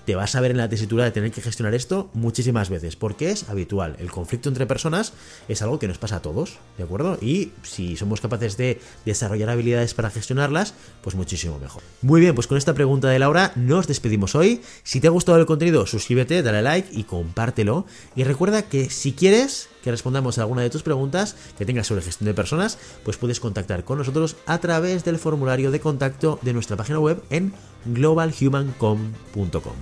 te 0.05 0.15
vas 0.15 0.35
a 0.35 0.41
ver 0.41 0.51
en 0.51 0.57
la 0.57 0.69
tesitura 0.69 1.03
de 1.03 1.11
tener 1.11 1.31
que 1.31 1.41
gestionar 1.41 1.73
esto 1.73 2.09
muchísimas 2.13 2.69
veces, 2.69 2.95
porque 2.95 3.31
es 3.31 3.49
habitual. 3.49 3.95
El 3.99 4.11
conflicto 4.11 4.49
entre 4.49 4.65
personas 4.65 5.13
es 5.47 5.61
algo 5.61 5.79
que 5.79 5.87
nos 5.87 5.97
pasa 5.97 6.17
a 6.17 6.21
todos, 6.21 6.57
¿de 6.77 6.83
acuerdo? 6.83 7.17
Y 7.21 7.51
si 7.63 7.95
somos 7.95 8.21
capaces 8.21 8.57
de 8.57 8.79
desarrollar 9.05 9.49
habilidades 9.49 9.93
para 9.93 10.09
gestionarlas, 10.09 10.73
pues 11.01 11.15
muchísimo 11.15 11.59
mejor. 11.59 11.83
Muy 12.01 12.21
bien, 12.21 12.35
pues 12.35 12.47
con 12.47 12.57
esta 12.57 12.73
pregunta 12.73 13.09
de 13.09 13.19
Laura 13.19 13.51
nos 13.55 13.87
despedimos 13.87 14.35
hoy. 14.35 14.61
Si 14.83 14.99
te 14.99 15.07
ha 15.07 15.11
gustado 15.11 15.37
el 15.37 15.45
contenido, 15.45 15.85
suscríbete, 15.85 16.43
dale 16.43 16.61
like 16.61 16.89
y 16.91 17.03
compártelo. 17.03 17.85
Y 18.15 18.23
recuerda 18.23 18.63
que 18.63 18.89
si 18.89 19.13
quieres 19.13 19.69
que 19.83 19.91
respondamos 19.91 20.37
a 20.37 20.41
alguna 20.41 20.61
de 20.61 20.69
tus 20.69 20.83
preguntas 20.83 21.35
que 21.57 21.65
tengas 21.65 21.87
sobre 21.87 22.01
gestión 22.01 22.27
de 22.27 22.33
personas, 22.33 22.77
pues 23.03 23.17
puedes 23.17 23.39
contactar 23.39 23.83
con 23.83 23.97
nosotros 23.97 24.35
a 24.45 24.57
través 24.59 25.03
del 25.03 25.19
formulario 25.19 25.71
de 25.71 25.79
contacto 25.79 26.39
de 26.41 26.53
nuestra 26.53 26.77
página 26.77 26.99
web 26.99 27.21
en 27.29 27.53
globalhumancom.com 27.85 29.73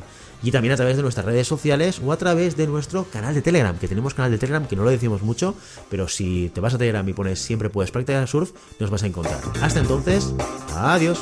y 0.44 0.52
también 0.52 0.74
a 0.74 0.76
través 0.76 0.98
de 0.98 1.04
nuestras 1.04 1.26
redes 1.26 1.48
sociales 1.48 2.02
o 2.04 2.12
a 2.12 2.18
través 2.18 2.58
de 2.58 2.68
nuestro 2.68 3.06
canal 3.06 3.34
de 3.34 3.42
Telegram, 3.42 3.78
que 3.78 3.88
tenemos 3.88 4.14
canal 4.14 4.32
de 4.32 4.38
Telegram 4.38 4.66
que 4.68 4.76
no 4.76 4.84
lo 4.84 4.90
decimos 4.90 5.22
mucho, 5.22 5.56
pero 5.90 6.08
si 6.08 6.50
te 6.54 6.62
vas 6.62 6.74
a 6.74 6.78
Telegram 6.78 7.08
y 7.08 7.14
pones 7.14 7.40
siempre 7.40 7.70
puedes 7.70 7.92
practicar 7.92 8.28
surf, 8.28 8.52
nos 8.80 8.90
vas 8.90 9.04
a 9.04 9.08
encontrar. 9.08 9.40
Hasta 9.62 9.80
entonces, 9.80 10.34
adiós. 10.76 11.22